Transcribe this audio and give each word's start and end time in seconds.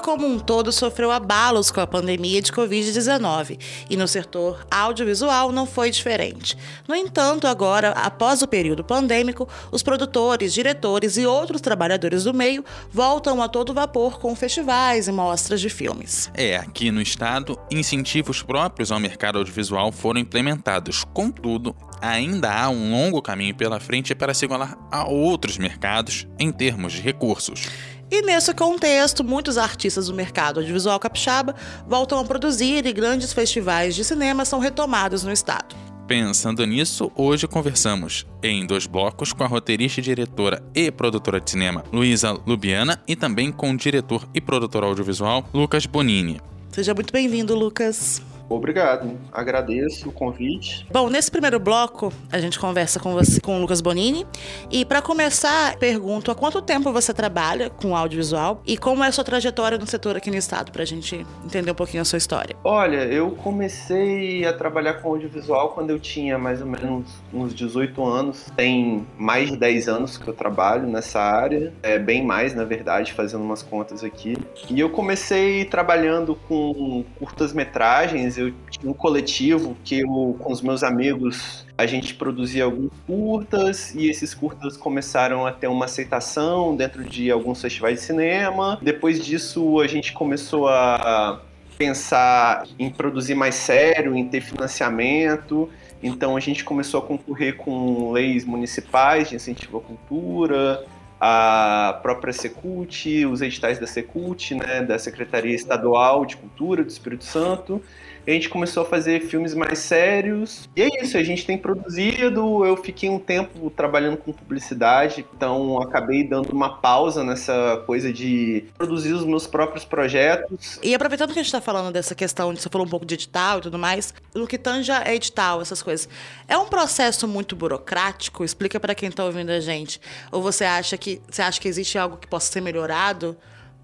Como 0.00 0.26
um 0.26 0.38
todo 0.38 0.72
sofreu 0.72 1.10
abalos 1.10 1.70
com 1.70 1.80
a 1.80 1.86
pandemia 1.86 2.40
de 2.42 2.50
Covid-19 2.50 3.58
e 3.88 3.96
no 3.96 4.08
setor 4.08 4.66
audiovisual 4.70 5.52
não 5.52 5.66
foi 5.66 5.90
diferente. 5.90 6.56
No 6.88 6.94
entanto, 6.94 7.46
agora, 7.46 7.90
após 7.90 8.42
o 8.42 8.48
período 8.48 8.82
pandêmico, 8.82 9.48
os 9.70 9.82
produtores, 9.82 10.52
diretores 10.52 11.16
e 11.16 11.26
outros 11.26 11.60
trabalhadores 11.60 12.24
do 12.24 12.34
meio 12.34 12.64
voltam 12.90 13.42
a 13.42 13.48
todo 13.48 13.74
vapor 13.74 14.18
com 14.18 14.34
festivais 14.34 15.08
e 15.08 15.12
mostras 15.12 15.60
de 15.60 15.68
filmes. 15.68 16.30
É, 16.34 16.56
aqui 16.56 16.90
no 16.90 17.00
estado, 17.00 17.58
incentivos 17.70 18.42
próprios 18.42 18.90
ao 18.90 18.98
mercado 18.98 19.38
audiovisual 19.38 19.92
foram 19.92 20.20
implementados. 20.20 21.04
Contudo, 21.12 21.76
ainda 22.00 22.50
há 22.52 22.68
um 22.70 22.90
longo 22.90 23.20
caminho 23.20 23.54
pela 23.54 23.78
frente 23.78 24.14
para 24.14 24.34
se 24.34 24.44
igualar 24.44 24.78
a 24.90 25.06
outros 25.06 25.58
mercados 25.58 26.26
em 26.38 26.50
termos 26.50 26.94
de 26.94 27.02
recursos. 27.02 27.68
E 28.10 28.22
nesse 28.22 28.52
contexto, 28.52 29.22
muitos 29.22 29.56
artistas 29.56 30.08
do 30.08 30.14
mercado 30.14 30.58
audiovisual 30.58 30.98
capixaba 30.98 31.54
voltam 31.86 32.18
a 32.18 32.24
produzir 32.24 32.84
e 32.84 32.92
grandes 32.92 33.32
festivais 33.32 33.94
de 33.94 34.02
cinema 34.02 34.44
são 34.44 34.58
retomados 34.58 35.22
no 35.22 35.30
estado. 35.30 35.76
Pensando 36.08 36.66
nisso, 36.66 37.12
hoje 37.14 37.46
conversamos 37.46 38.26
em 38.42 38.66
dois 38.66 38.84
blocos 38.84 39.32
com 39.32 39.44
a 39.44 39.46
roteirista, 39.46 40.02
diretora 40.02 40.60
e 40.74 40.90
produtora 40.90 41.40
de 41.40 41.48
cinema 41.48 41.84
Luísa 41.92 42.32
Lubiana 42.44 43.00
e 43.06 43.14
também 43.14 43.52
com 43.52 43.70
o 43.70 43.76
diretor 43.76 44.28
e 44.34 44.40
produtor 44.40 44.82
audiovisual 44.82 45.48
Lucas 45.54 45.86
Bonini. 45.86 46.40
Seja 46.72 46.92
muito 46.94 47.12
bem-vindo, 47.12 47.54
Lucas. 47.54 48.20
Obrigado, 48.50 49.16
agradeço 49.32 50.08
o 50.08 50.12
convite. 50.12 50.84
Bom, 50.92 51.08
nesse 51.08 51.30
primeiro 51.30 51.60
bloco, 51.60 52.12
a 52.32 52.40
gente 52.40 52.58
conversa 52.58 52.98
com 52.98 53.12
você, 53.12 53.40
com 53.40 53.56
o 53.56 53.60
Lucas 53.60 53.80
Bonini. 53.80 54.26
E 54.68 54.84
para 54.84 55.00
começar, 55.00 55.76
pergunto 55.76 56.32
há 56.32 56.34
quanto 56.34 56.60
tempo 56.60 56.92
você 56.92 57.14
trabalha 57.14 57.70
com 57.70 57.96
audiovisual 57.96 58.60
e 58.66 58.76
como 58.76 59.04
é 59.04 59.06
a 59.06 59.12
sua 59.12 59.22
trajetória 59.22 59.78
no 59.78 59.86
setor 59.86 60.16
aqui 60.16 60.32
no 60.32 60.36
estado, 60.36 60.72
para 60.72 60.82
a 60.82 60.86
gente 60.86 61.24
entender 61.44 61.70
um 61.70 61.74
pouquinho 61.74 62.02
a 62.02 62.04
sua 62.04 62.18
história. 62.18 62.56
Olha, 62.64 63.04
eu 63.04 63.30
comecei 63.30 64.44
a 64.44 64.52
trabalhar 64.52 64.94
com 64.94 65.10
audiovisual 65.10 65.68
quando 65.68 65.90
eu 65.90 66.00
tinha 66.00 66.36
mais 66.36 66.60
ou 66.60 66.66
menos 66.66 67.06
uns 67.32 67.54
18 67.54 68.04
anos. 68.04 68.46
Tem 68.56 69.06
mais 69.16 69.50
de 69.50 69.56
10 69.56 69.88
anos 69.88 70.18
que 70.18 70.26
eu 70.26 70.34
trabalho 70.34 70.88
nessa 70.88 71.20
área, 71.20 71.72
é 71.84 72.00
bem 72.00 72.26
mais, 72.26 72.52
na 72.52 72.64
verdade, 72.64 73.12
fazendo 73.12 73.44
umas 73.44 73.62
contas 73.62 74.02
aqui. 74.02 74.36
E 74.68 74.80
eu 74.80 74.90
comecei 74.90 75.64
trabalhando 75.64 76.34
com 76.48 77.04
curtas-metragens 77.16 78.39
eu 78.40 78.54
tinha 78.70 78.90
um 78.90 78.94
coletivo 78.94 79.76
que 79.84 80.00
eu, 80.00 80.36
com 80.38 80.52
os 80.52 80.62
meus 80.62 80.82
amigos, 80.82 81.66
a 81.76 81.86
gente 81.86 82.14
produzia 82.14 82.64
alguns 82.64 82.90
curtas 83.06 83.94
e 83.94 84.08
esses 84.08 84.34
curtas 84.34 84.76
começaram 84.76 85.46
a 85.46 85.52
ter 85.52 85.66
uma 85.66 85.84
aceitação 85.84 86.76
dentro 86.76 87.04
de 87.04 87.30
alguns 87.30 87.60
festivais 87.60 88.00
de 88.00 88.04
cinema. 88.06 88.78
Depois 88.82 89.24
disso, 89.24 89.80
a 89.80 89.86
gente 89.86 90.12
começou 90.12 90.68
a 90.68 91.40
pensar 91.78 92.64
em 92.78 92.90
produzir 92.90 93.34
mais 93.34 93.54
sério, 93.54 94.14
em 94.14 94.28
ter 94.28 94.42
financiamento. 94.42 95.70
Então 96.02 96.36
a 96.36 96.40
gente 96.40 96.64
começou 96.64 97.00
a 97.00 97.02
concorrer 97.02 97.56
com 97.56 98.12
leis 98.12 98.44
municipais 98.44 99.28
de 99.28 99.36
incentivo 99.36 99.78
à 99.78 99.80
cultura, 99.80 100.84
a 101.20 101.98
própria 102.02 102.32
Secult, 102.32 103.26
os 103.26 103.42
editais 103.42 103.78
da 103.78 103.86
Secult, 103.86 104.54
né, 104.54 104.82
da 104.82 104.98
Secretaria 104.98 105.54
Estadual 105.54 106.24
de 106.24 106.36
Cultura 106.36 106.82
do 106.82 106.88
Espírito 106.88 107.24
Santo 107.24 107.82
a 108.26 108.30
gente 108.30 108.48
começou 108.48 108.82
a 108.82 108.86
fazer 108.86 109.20
filmes 109.22 109.54
mais 109.54 109.78
sérios. 109.78 110.68
E 110.76 110.82
é 110.82 111.02
isso, 111.02 111.16
a 111.16 111.22
gente 111.22 111.44
tem 111.44 111.56
produzido. 111.56 112.64
Eu 112.64 112.76
fiquei 112.76 113.08
um 113.08 113.18
tempo 113.18 113.70
trabalhando 113.70 114.16
com 114.16 114.32
publicidade, 114.32 115.24
então 115.34 115.80
acabei 115.80 116.24
dando 116.24 116.50
uma 116.52 116.78
pausa 116.78 117.24
nessa 117.24 117.82
coisa 117.86 118.12
de 118.12 118.64
produzir 118.76 119.12
os 119.12 119.24
meus 119.24 119.46
próprios 119.46 119.84
projetos. 119.84 120.78
E 120.82 120.94
aproveitando 120.94 121.32
que 121.32 121.38
a 121.38 121.42
gente 121.42 121.46
está 121.46 121.60
falando 121.60 121.92
dessa 121.92 122.14
questão, 122.14 122.52
de 122.52 122.60
você 122.60 122.68
falou 122.68 122.86
um 122.86 122.90
pouco 122.90 123.06
de 123.06 123.14
edital 123.14 123.58
e 123.58 123.62
tudo 123.62 123.78
mais, 123.78 124.14
no 124.34 124.46
que 124.46 124.58
tanja 124.58 125.02
é 125.04 125.14
edital, 125.14 125.60
essas 125.60 125.82
coisas. 125.82 126.08
É 126.46 126.56
um 126.56 126.66
processo 126.66 127.26
muito 127.26 127.56
burocrático? 127.56 128.44
Explica 128.44 128.78
para 128.78 128.94
quem 128.94 129.08
está 129.08 129.24
ouvindo 129.24 129.50
a 129.50 129.60
gente. 129.60 130.00
Ou 130.30 130.42
você 130.42 130.64
acha 130.64 130.96
que 130.96 131.20
você 131.28 131.42
acha 131.42 131.60
que 131.60 131.68
existe 131.68 131.98
algo 131.98 132.16
que 132.16 132.26
possa 132.26 132.52
ser 132.52 132.60
melhorado? 132.60 133.36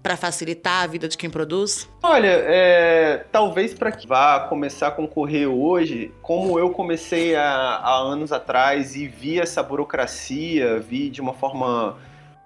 Para 0.07 0.15
facilitar 0.15 0.83
a 0.85 0.87
vida 0.87 1.05
de 1.09 1.17
quem 1.17 1.29
produz? 1.29 1.89
Olha, 2.01 2.31
é, 2.31 3.25
talvez 3.29 3.73
para 3.73 3.91
que 3.91 4.07
vá 4.07 4.39
começar 4.39 4.87
a 4.87 4.91
concorrer 4.91 5.49
hoje, 5.49 6.13
como 6.21 6.57
eu 6.57 6.69
comecei 6.69 7.35
há, 7.35 7.93
anos 7.93 8.31
atrás 8.31 8.95
e 8.95 9.05
vi 9.05 9.37
essa 9.37 9.61
burocracia, 9.61 10.79
vi 10.79 11.09
de 11.09 11.19
uma 11.19 11.33
forma 11.33 11.97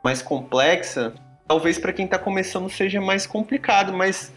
mais 0.04 0.24
complexa, 0.24 1.14
talvez 1.48 1.78
para 1.78 1.94
quem 1.94 2.06
está 2.06 2.18
começando 2.18 2.68
seja 2.68 3.00
mais 3.00 3.28
complicado, 3.28 3.94
mas 3.94 4.34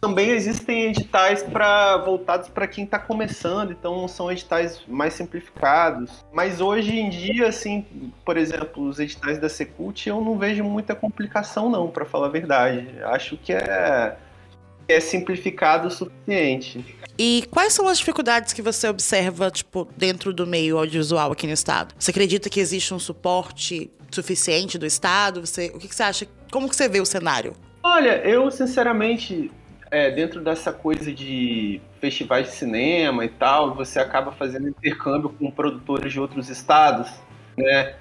também 0.00 0.30
existem 0.30 0.90
editais 0.90 1.42
para 1.42 1.96
voltados 1.98 2.48
para 2.48 2.66
quem 2.66 2.84
está 2.84 2.98
começando, 2.98 3.72
então 3.72 4.06
são 4.06 4.30
editais 4.30 4.82
mais 4.86 5.14
simplificados. 5.14 6.24
Mas 6.32 6.60
hoje 6.60 6.98
em 6.98 7.10
dia, 7.10 7.48
assim, 7.48 7.84
por 8.24 8.36
exemplo, 8.36 8.84
os 8.84 8.98
editais 8.98 9.38
da 9.38 9.48
Secult, 9.48 10.08
eu 10.08 10.20
não 10.20 10.38
vejo 10.38 10.62
muita 10.62 10.94
complicação 10.94 11.68
não, 11.68 11.88
para 11.88 12.04
falar 12.04 12.26
a 12.26 12.30
verdade. 12.30 12.88
Acho 13.02 13.36
que 13.36 13.52
é 13.52 14.16
é 14.88 15.00
simplificado 15.00 15.88
o 15.88 15.90
suficiente. 15.90 16.82
E 17.18 17.44
quais 17.50 17.74
são 17.74 17.86
as 17.86 17.98
dificuldades 17.98 18.52
que 18.54 18.62
você 18.62 18.88
observa, 18.88 19.50
tipo, 19.50 19.86
dentro 19.96 20.32
do 20.32 20.46
meio 20.46 20.78
audiovisual 20.78 21.30
aqui 21.30 21.46
no 21.46 21.52
estado? 21.52 21.94
Você 21.98 22.10
acredita 22.10 22.48
que 22.48 22.58
existe 22.58 22.94
um 22.94 22.98
suporte 22.98 23.90
suficiente 24.10 24.78
do 24.78 24.86
estado? 24.86 25.44
Você, 25.44 25.70
o 25.74 25.78
que, 25.78 25.88
que 25.88 25.94
você 25.94 26.02
acha? 26.02 26.26
Como 26.50 26.68
que 26.68 26.74
você 26.74 26.88
vê 26.88 27.00
o 27.00 27.04
cenário? 27.04 27.54
Olha, 27.82 28.22
eu 28.26 28.50
sinceramente 28.50 29.50
é, 29.90 30.10
dentro 30.10 30.40
dessa 30.40 30.72
coisa 30.72 31.12
de 31.12 31.80
festivais 32.00 32.46
de 32.48 32.52
cinema 32.52 33.24
e 33.24 33.28
tal, 33.28 33.74
você 33.74 33.98
acaba 33.98 34.32
fazendo 34.32 34.68
intercâmbio 34.68 35.30
com 35.30 35.50
produtores 35.50 36.12
de 36.12 36.20
outros 36.20 36.48
estados, 36.48 37.10
né? 37.56 37.94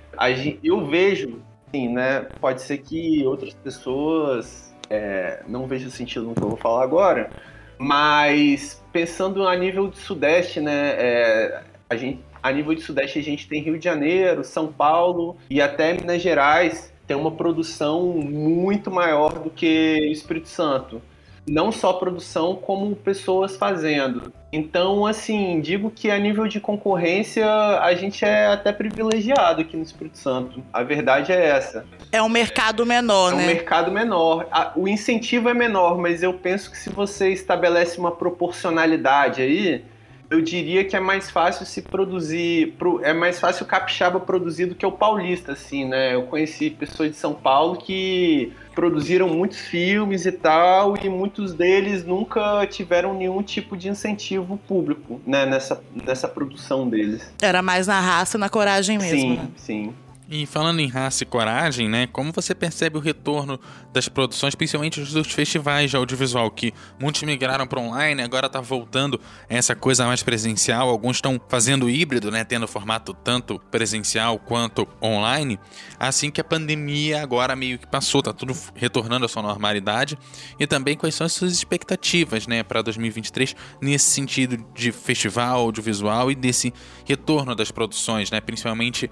Eu 0.63 0.85
vejo, 0.85 1.41
né? 1.73 2.27
Pode 2.39 2.61
ser 2.61 2.79
que 2.79 3.25
outras 3.25 3.53
pessoas 3.53 4.73
é, 4.89 5.43
não 5.47 5.67
vejam 5.67 5.89
sentido 5.89 6.25
no 6.25 6.35
que 6.35 6.41
eu 6.41 6.49
vou 6.49 6.57
falar 6.57 6.83
agora, 6.83 7.29
mas 7.77 8.83
pensando 8.91 9.47
a 9.47 9.55
nível 9.55 9.89
de 9.89 9.97
Sudeste, 9.97 10.59
né? 10.59 10.95
É, 10.97 11.63
a 11.89 11.95
gente, 11.95 12.21
a 12.41 12.51
nível 12.51 12.73
de 12.73 12.81
Sudeste 12.81 13.19
a 13.19 13.23
gente 13.23 13.47
tem 13.47 13.61
Rio 13.61 13.77
de 13.77 13.85
Janeiro, 13.85 14.43
São 14.43 14.71
Paulo 14.71 15.37
e 15.49 15.61
até 15.61 15.93
Minas 15.93 16.21
Gerais 16.21 16.93
tem 17.05 17.15
uma 17.15 17.31
produção 17.31 18.07
muito 18.07 18.91
maior 18.91 19.39
do 19.39 19.49
que 19.49 20.09
Espírito 20.11 20.49
Santo 20.49 21.01
não 21.47 21.71
só 21.71 21.93
produção, 21.93 22.55
como 22.55 22.95
pessoas 22.95 23.55
fazendo. 23.55 24.33
Então, 24.51 25.05
assim, 25.05 25.59
digo 25.61 25.89
que 25.89 26.09
a 26.09 26.17
nível 26.17 26.47
de 26.47 26.59
concorrência, 26.59 27.45
a 27.79 27.93
gente 27.95 28.23
é 28.23 28.47
até 28.47 28.71
privilegiado 28.71 29.61
aqui 29.61 29.75
no 29.75 29.83
Espírito 29.83 30.17
Santo. 30.17 30.63
A 30.71 30.83
verdade 30.83 31.31
é 31.31 31.47
essa. 31.47 31.85
É 32.11 32.21
um 32.21 32.29
mercado 32.29 32.85
menor, 32.85 33.33
é 33.33 33.35
né? 33.35 33.41
É 33.41 33.45
um 33.45 33.47
mercado 33.47 33.91
menor. 33.91 34.47
O 34.75 34.87
incentivo 34.87 35.49
é 35.49 35.53
menor, 35.53 35.97
mas 35.97 36.23
eu 36.23 36.33
penso 36.33 36.71
que 36.71 36.77
se 36.77 36.89
você 36.89 37.29
estabelece 37.29 37.99
uma 37.99 38.11
proporcionalidade 38.11 39.41
aí, 39.41 39.83
eu 40.29 40.41
diria 40.41 40.83
que 40.83 40.95
é 40.95 40.99
mais 40.99 41.31
fácil 41.31 41.65
se 41.65 41.81
produzir, 41.81 42.75
é 43.01 43.13
mais 43.13 43.39
fácil 43.39 43.65
o 43.65 43.67
capixaba 43.67 44.19
produzir 44.19 44.65
do 44.65 44.75
que 44.75 44.85
o 44.85 44.91
paulista, 44.91 45.53
assim, 45.53 45.85
né? 45.85 46.15
Eu 46.15 46.23
conheci 46.23 46.69
pessoas 46.69 47.11
de 47.11 47.17
São 47.17 47.33
Paulo 47.33 47.77
que 47.77 48.51
produziram 48.75 49.27
muitos 49.29 49.59
filmes 49.59 50.25
e 50.25 50.31
tal, 50.31 50.95
e 51.01 51.09
muitos 51.09 51.53
deles 51.53 52.05
nunca 52.05 52.65
tiveram 52.67 53.13
nenhum 53.13 53.41
tipo 53.41 53.75
de 53.75 53.89
incentivo 53.89 54.57
público, 54.67 55.19
né, 55.25 55.45
nessa, 55.45 55.81
nessa 56.05 56.27
produção 56.27 56.87
deles. 56.87 57.31
Era 57.41 57.61
mais 57.61 57.87
na 57.87 57.99
raça, 57.99 58.37
na 58.37 58.49
coragem 58.49 58.97
mesmo. 58.97 59.19
Sim, 59.19 59.35
né? 59.35 59.47
sim. 59.55 59.93
E 60.29 60.45
falando 60.45 60.81
em 60.81 60.87
raça 60.87 61.23
e 61.23 61.25
coragem, 61.25 61.87
né? 61.87 62.05
Como 62.07 62.33
você 62.33 62.53
percebe 62.53 62.97
o 62.97 62.99
retorno 62.99 63.57
das 63.93 64.09
produções, 64.09 64.55
principalmente 64.55 64.99
dos 64.99 65.31
festivais 65.31 65.89
de 65.89 65.95
audiovisual, 65.95 66.51
que 66.51 66.73
muitos 66.99 67.23
migraram 67.23 67.65
para 67.65 67.79
online, 67.79 68.21
agora 68.21 68.49
tá 68.49 68.59
voltando 68.59 69.21
essa 69.47 69.73
coisa 69.73 70.05
mais 70.05 70.21
presencial. 70.23 70.89
Alguns 70.89 71.17
estão 71.17 71.39
fazendo 71.47 71.89
híbrido, 71.89 72.29
né? 72.29 72.43
Tendo 72.43 72.67
formato 72.67 73.13
tanto 73.13 73.57
presencial 73.71 74.37
quanto 74.37 74.85
online. 75.01 75.57
Assim 75.97 76.29
que 76.29 76.41
a 76.41 76.43
pandemia 76.43 77.23
agora 77.23 77.55
meio 77.55 77.79
que 77.79 77.87
passou, 77.87 78.21
tá 78.21 78.33
tudo 78.33 78.53
retornando 78.75 79.25
à 79.25 79.29
sua 79.29 79.41
normalidade. 79.41 80.17
E 80.59 80.67
também 80.67 80.97
quais 80.97 81.15
são 81.15 81.25
as 81.25 81.31
suas 81.31 81.53
expectativas, 81.53 82.47
né? 82.47 82.63
Para 82.63 82.81
2023, 82.81 83.55
nesse 83.81 84.11
sentido 84.11 84.57
de 84.75 84.91
festival 84.91 85.61
audiovisual 85.61 86.29
e 86.29 86.35
desse 86.35 86.73
retorno 87.05 87.55
das 87.55 87.71
produções, 87.71 88.29
né? 88.29 88.41
Principalmente 88.41 89.09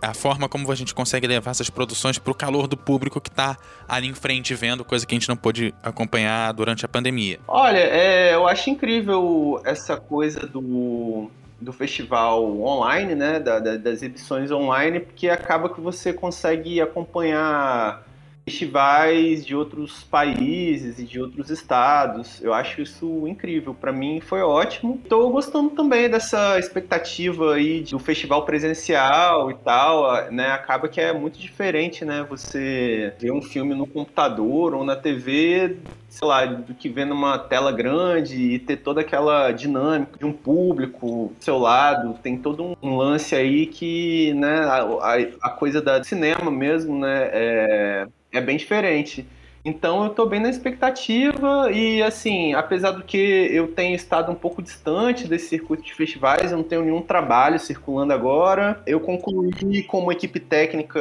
a 0.00 0.14
forma 0.14 0.48
como 0.48 0.70
a 0.70 0.74
gente 0.74 0.94
consegue 0.94 1.26
levar 1.26 1.52
essas 1.52 1.70
produções 1.70 2.18
para 2.18 2.30
o 2.30 2.34
calor 2.34 2.66
do 2.66 2.76
público 2.76 3.20
que 3.20 3.28
está 3.28 3.56
ali 3.88 4.08
em 4.08 4.14
frente 4.14 4.54
vendo, 4.54 4.84
coisa 4.84 5.06
que 5.06 5.14
a 5.14 5.18
gente 5.18 5.28
não 5.28 5.36
pôde 5.36 5.74
acompanhar 5.82 6.52
durante 6.52 6.84
a 6.84 6.88
pandemia? 6.88 7.38
Olha, 7.46 7.78
é, 7.78 8.34
eu 8.34 8.46
acho 8.46 8.70
incrível 8.70 9.60
essa 9.64 9.96
coisa 9.96 10.46
do, 10.46 11.30
do 11.60 11.72
festival 11.72 12.44
online, 12.60 13.14
né, 13.14 13.38
da, 13.38 13.58
da, 13.58 13.76
das 13.76 13.94
exibições 13.94 14.50
online, 14.50 15.00
porque 15.00 15.28
acaba 15.28 15.68
que 15.68 15.80
você 15.80 16.12
consegue 16.12 16.80
acompanhar 16.80 18.04
festivais 18.44 19.46
de 19.46 19.54
outros 19.54 20.02
países 20.04 20.98
e 20.98 21.04
de 21.04 21.20
outros 21.20 21.50
estados. 21.50 22.42
Eu 22.42 22.52
acho 22.52 22.82
isso 22.82 23.26
incrível. 23.26 23.74
Para 23.74 23.92
mim 23.92 24.20
foi 24.20 24.40
ótimo. 24.40 25.00
Estou 25.02 25.30
gostando 25.30 25.70
também 25.70 26.08
dessa 26.08 26.58
expectativa 26.58 27.54
aí 27.54 27.82
do 27.82 27.98
festival 27.98 28.44
presencial 28.44 29.50
e 29.50 29.54
tal, 29.54 30.30
né? 30.30 30.50
Acaba 30.52 30.88
que 30.88 31.00
é 31.00 31.12
muito 31.12 31.38
diferente, 31.38 32.04
né? 32.04 32.26
Você 32.28 33.14
ver 33.18 33.32
um 33.32 33.42
filme 33.42 33.74
no 33.74 33.86
computador 33.86 34.74
ou 34.74 34.84
na 34.84 34.96
TV, 34.96 35.76
sei 36.08 36.26
lá, 36.26 36.44
do 36.44 36.74
que 36.74 36.88
ver 36.88 37.04
numa 37.04 37.38
tela 37.38 37.70
grande 37.70 38.36
e 38.36 38.58
ter 38.58 38.78
toda 38.78 39.00
aquela 39.00 39.52
dinâmica 39.52 40.18
de 40.18 40.26
um 40.26 40.32
público 40.32 41.32
do 41.38 41.44
seu 41.44 41.58
lado. 41.58 42.18
Tem 42.22 42.36
todo 42.36 42.76
um 42.82 42.96
lance 42.96 43.36
aí 43.36 43.66
que, 43.66 44.34
né, 44.34 44.60
a, 44.60 45.16
a 45.42 45.50
coisa 45.50 45.80
da 45.80 46.02
cinema 46.02 46.50
mesmo, 46.50 46.98
né, 46.98 47.30
é, 47.32 48.06
é 48.32 48.40
bem 48.40 48.56
diferente. 48.56 49.26
Então 49.64 50.02
eu 50.02 50.10
tô 50.10 50.26
bem 50.26 50.40
na 50.40 50.50
expectativa 50.50 51.70
e 51.70 52.02
assim, 52.02 52.52
apesar 52.52 52.90
do 52.90 53.04
que 53.04 53.16
eu 53.16 53.68
tenho 53.68 53.94
estado 53.94 54.32
um 54.32 54.34
pouco 54.34 54.60
distante 54.60 55.28
desse 55.28 55.50
circuito 55.50 55.84
de 55.84 55.94
festivais, 55.94 56.50
eu 56.50 56.58
não 56.58 56.64
tenho 56.64 56.82
nenhum 56.82 57.00
trabalho 57.00 57.60
circulando 57.60 58.12
agora. 58.12 58.82
Eu 58.84 58.98
concluí 58.98 59.84
como 59.84 60.10
equipe 60.10 60.40
técnica 60.40 61.00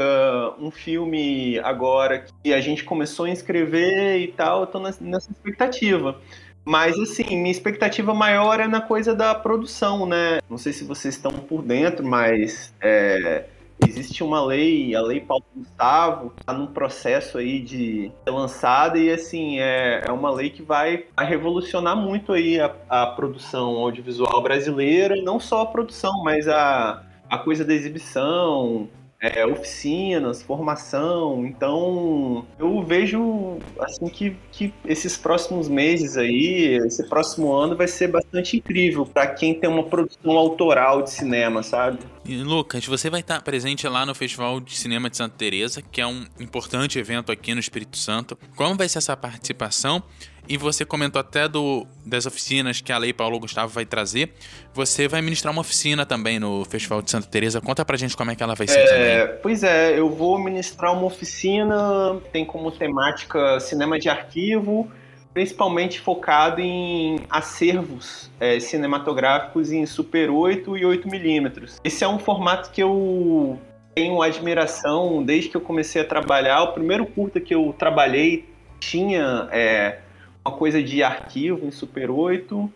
um 0.59 0.69
filme 0.69 1.57
agora 1.59 2.25
que 2.43 2.53
a 2.53 2.61
gente 2.61 2.83
começou 2.83 3.25
a 3.25 3.31
inscrever 3.31 4.21
e 4.21 4.27
tal, 4.27 4.61
eu 4.61 4.67
tô 4.67 4.79
nessa 4.79 5.31
expectativa. 5.31 6.19
Mas 6.63 6.99
assim, 6.99 7.23
minha 7.37 7.49
expectativa 7.49 8.13
maior 8.13 8.59
é 8.59 8.67
na 8.67 8.79
coisa 8.79 9.15
da 9.15 9.33
produção, 9.33 10.05
né? 10.05 10.39
Não 10.47 10.59
sei 10.59 10.71
se 10.71 10.83
vocês 10.83 11.15
estão 11.15 11.31
por 11.31 11.63
dentro, 11.63 12.05
mas 12.05 12.71
é, 12.79 13.45
existe 13.87 14.23
uma 14.23 14.43
lei, 14.43 14.95
a 14.95 15.01
Lei 15.01 15.19
Paulo 15.19 15.43
Gustavo, 15.55 16.33
está 16.39 16.53
num 16.53 16.67
processo 16.67 17.37
aí 17.37 17.59
de 17.59 18.11
ser 18.23 18.31
lançada 18.31 18.97
e 18.97 19.11
assim 19.11 19.59
é, 19.59 20.03
é 20.07 20.11
uma 20.11 20.31
lei 20.31 20.49
que 20.49 20.61
vai, 20.61 21.05
revolucionar 21.17 21.95
muito 21.95 22.33
aí 22.33 22.59
a, 22.59 22.73
a 22.89 23.07
produção 23.07 23.77
audiovisual 23.77 24.41
brasileira, 24.41 25.15
não 25.21 25.39
só 25.39 25.61
a 25.61 25.65
produção, 25.65 26.23
mas 26.23 26.47
a, 26.47 27.03
a 27.29 27.37
coisa 27.37 27.63
da 27.63 27.73
exibição, 27.73 28.89
é, 29.21 29.45
oficinas, 29.45 30.41
formação. 30.41 31.45
Então, 31.45 32.43
eu 32.57 32.83
vejo 32.83 33.59
assim 33.79 34.07
que, 34.07 34.35
que 34.51 34.73
esses 34.83 35.15
próximos 35.15 35.69
meses 35.69 36.17
aí, 36.17 36.79
esse 36.87 37.07
próximo 37.07 37.53
ano 37.53 37.75
vai 37.77 37.87
ser 37.87 38.07
bastante 38.07 38.57
incrível 38.57 39.05
para 39.05 39.27
quem 39.27 39.53
tem 39.53 39.69
uma 39.69 39.83
produção 39.83 40.31
autoral 40.31 41.03
de 41.03 41.11
cinema, 41.11 41.61
sabe? 41.61 41.99
E, 42.25 42.35
Lucas, 42.37 42.85
você 42.85 43.09
vai 43.09 43.19
estar 43.19 43.41
presente 43.41 43.87
lá 43.87 44.05
no 44.05 44.15
Festival 44.15 44.59
de 44.59 44.75
Cinema 44.75 45.09
de 45.09 45.17
Santa 45.17 45.35
Teresa, 45.37 45.83
que 45.83 46.01
é 46.01 46.07
um 46.07 46.25
importante 46.39 46.97
evento 46.97 47.31
aqui 47.31 47.53
no 47.53 47.59
Espírito 47.59 47.97
Santo. 47.97 48.37
Como 48.55 48.75
vai 48.75 48.89
ser 48.89 48.97
essa 48.97 49.15
participação? 49.15 50.01
E 50.47 50.57
você 50.57 50.83
comentou 50.83 51.19
até 51.19 51.47
do, 51.47 51.85
das 52.05 52.25
oficinas 52.25 52.81
que 52.81 52.91
a 52.91 52.97
Lei 52.97 53.13
Paulo 53.13 53.39
Gustavo 53.39 53.71
vai 53.71 53.85
trazer. 53.85 54.33
Você 54.73 55.07
vai 55.07 55.21
ministrar 55.21 55.51
uma 55.53 55.61
oficina 55.61 56.05
também 56.05 56.39
no 56.39 56.65
Festival 56.65 57.01
de 57.01 57.11
Santa 57.11 57.27
Teresa. 57.27 57.61
Conta 57.61 57.85
pra 57.85 57.95
gente 57.95 58.17
como 58.17 58.31
é 58.31 58.35
que 58.35 58.43
ela 58.43 58.55
vai 58.55 58.67
ser 58.67 58.79
é, 58.79 58.85
também. 59.25 59.39
Pois 59.41 59.63
é, 59.63 59.97
eu 59.97 60.09
vou 60.09 60.37
ministrar 60.39 60.93
uma 60.93 61.05
oficina, 61.05 62.19
tem 62.31 62.43
como 62.43 62.71
temática 62.71 63.59
cinema 63.59 63.99
de 63.99 64.09
arquivo, 64.09 64.91
principalmente 65.33 65.99
focado 65.99 66.59
em 66.59 67.19
acervos 67.29 68.29
é, 68.39 68.59
cinematográficos 68.59 69.71
em 69.71 69.85
Super 69.85 70.29
8 70.29 70.77
e 70.77 70.81
8mm. 70.81 71.79
Esse 71.83 72.03
é 72.03 72.07
um 72.07 72.19
formato 72.19 72.71
que 72.71 72.81
eu 72.83 73.59
tenho 73.95 74.21
admiração 74.21 75.23
desde 75.23 75.49
que 75.49 75.57
eu 75.57 75.61
comecei 75.61 76.01
a 76.01 76.05
trabalhar. 76.05 76.63
O 76.63 76.73
primeiro 76.73 77.05
curta 77.05 77.39
que 77.39 77.53
eu 77.53 77.73
trabalhei 77.77 78.45
tinha 78.79 79.47
é, 79.51 79.99
uma 80.45 80.55
coisa 80.55 80.81
de 80.81 81.03
arquivo 81.03 81.65
em 81.65 81.71
Super 81.71 82.09
8. 82.09 82.71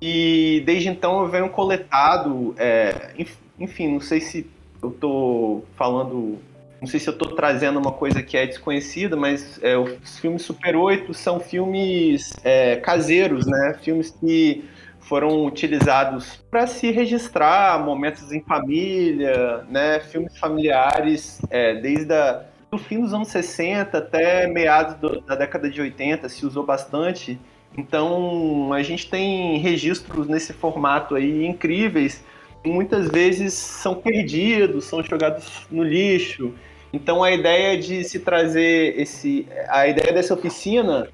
E 0.00 0.62
desde 0.66 0.88
então 0.88 1.22
eu 1.22 1.28
venho 1.28 1.48
coletado, 1.48 2.54
é, 2.58 3.14
enfim, 3.58 3.92
não 3.92 4.00
sei 4.00 4.20
se 4.20 4.46
eu 4.82 4.90
estou 4.90 5.64
falando, 5.76 6.38
não 6.80 6.86
sei 6.86 7.00
se 7.00 7.08
eu 7.08 7.12
estou 7.12 7.34
trazendo 7.34 7.78
uma 7.78 7.92
coisa 7.92 8.22
que 8.22 8.36
é 8.36 8.46
desconhecida, 8.46 9.16
mas 9.16 9.58
é, 9.62 9.78
os 9.78 10.18
filmes 10.18 10.42
Super 10.42 10.76
8 10.76 11.14
são 11.14 11.40
filmes 11.40 12.32
é, 12.42 12.76
caseiros, 12.76 13.46
né? 13.46 13.78
Filmes 13.80 14.10
que 14.10 14.64
foram 15.00 15.46
utilizados 15.46 16.36
para 16.50 16.66
se 16.66 16.90
registrar 16.90 17.82
momentos 17.82 18.32
em 18.32 18.42
família, 18.42 19.64
né? 19.70 20.00
Filmes 20.00 20.36
familiares, 20.38 21.40
é, 21.50 21.74
desde 21.74 22.12
a 22.12 22.44
do 22.74 22.78
fim 22.78 23.00
dos 23.00 23.14
anos 23.14 23.28
60 23.28 23.96
até 23.96 24.46
meados 24.48 24.94
do, 24.96 25.20
da 25.20 25.36
década 25.36 25.70
de 25.70 25.80
80 25.80 26.28
se 26.28 26.44
usou 26.44 26.64
bastante. 26.64 27.38
Então 27.76 28.72
a 28.72 28.82
gente 28.82 29.08
tem 29.08 29.58
registros 29.58 30.26
nesse 30.26 30.52
formato 30.52 31.14
aí 31.14 31.46
incríveis. 31.46 32.24
Muitas 32.64 33.08
vezes 33.08 33.54
são 33.54 33.94
perdidos, 33.94 34.86
são 34.86 35.02
jogados 35.02 35.66
no 35.70 35.84
lixo. 35.84 36.52
Então 36.92 37.22
a 37.22 37.30
ideia 37.30 37.78
de 37.78 38.02
se 38.04 38.20
trazer 38.20 38.98
esse, 38.98 39.46
a 39.68 39.86
ideia 39.86 40.12
dessa 40.12 40.34
oficina 40.34 41.08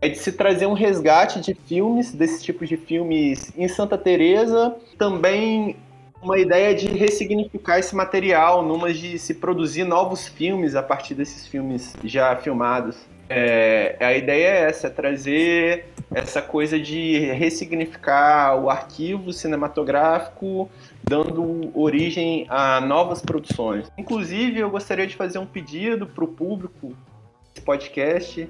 é 0.00 0.08
de 0.08 0.18
se 0.18 0.32
trazer 0.32 0.66
um 0.66 0.74
resgate 0.74 1.40
de 1.40 1.54
filmes, 1.54 2.12
desse 2.12 2.42
tipo 2.42 2.66
de 2.66 2.76
filmes 2.76 3.52
em 3.56 3.68
Santa 3.68 3.96
Teresa, 3.96 4.76
também 4.98 5.76
uma 6.22 6.38
ideia 6.38 6.74
de 6.74 6.88
ressignificar 6.88 7.78
esse 7.78 7.94
material, 7.94 8.62
numa 8.62 8.92
de 8.92 9.18
se 9.18 9.34
produzir 9.34 9.84
novos 9.84 10.26
filmes 10.26 10.74
a 10.74 10.82
partir 10.82 11.14
desses 11.14 11.46
filmes 11.46 11.94
já 12.04 12.34
filmados. 12.36 12.96
É, 13.28 13.96
a 14.00 14.16
ideia 14.16 14.46
é 14.46 14.68
essa, 14.68 14.86
é 14.86 14.90
trazer 14.90 15.86
essa 16.14 16.40
coisa 16.40 16.78
de 16.78 17.18
ressignificar 17.32 18.54
o 18.56 18.70
arquivo 18.70 19.32
cinematográfico, 19.32 20.70
dando 21.02 21.70
origem 21.74 22.46
a 22.48 22.80
novas 22.80 23.20
produções. 23.20 23.90
Inclusive, 23.98 24.60
eu 24.60 24.70
gostaria 24.70 25.06
de 25.06 25.16
fazer 25.16 25.38
um 25.38 25.46
pedido 25.46 26.06
para 26.06 26.24
o 26.24 26.28
público 26.28 26.94
desse 27.52 27.64
podcast. 27.64 28.48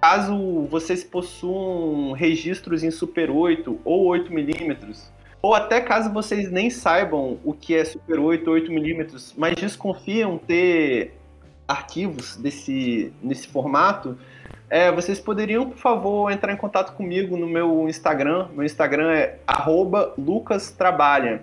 Caso 0.00 0.66
vocês 0.70 1.04
possuam 1.04 2.12
registros 2.12 2.82
em 2.82 2.90
Super 2.90 3.30
8 3.30 3.80
ou 3.84 4.06
8 4.06 4.32
milímetros 4.32 5.13
ou 5.44 5.54
até 5.54 5.78
caso 5.78 6.10
vocês 6.10 6.50
nem 6.50 6.70
saibam 6.70 7.38
o 7.44 7.52
que 7.52 7.74
é 7.74 7.84
Super 7.84 8.18
8 8.18 8.50
ou 8.50 8.56
8mm, 8.56 9.34
mas 9.36 9.54
desconfiam 9.54 10.38
ter 10.38 11.12
arquivos 11.68 12.34
desse, 12.36 13.12
nesse 13.22 13.48
formato, 13.48 14.16
é, 14.70 14.90
vocês 14.90 15.20
poderiam, 15.20 15.68
por 15.68 15.76
favor, 15.76 16.32
entrar 16.32 16.50
em 16.50 16.56
contato 16.56 16.96
comigo 16.96 17.36
no 17.36 17.46
meu 17.46 17.86
Instagram. 17.86 18.48
Meu 18.54 18.64
Instagram 18.64 19.12
é 19.12 19.38
lucastrabalha. 20.16 21.42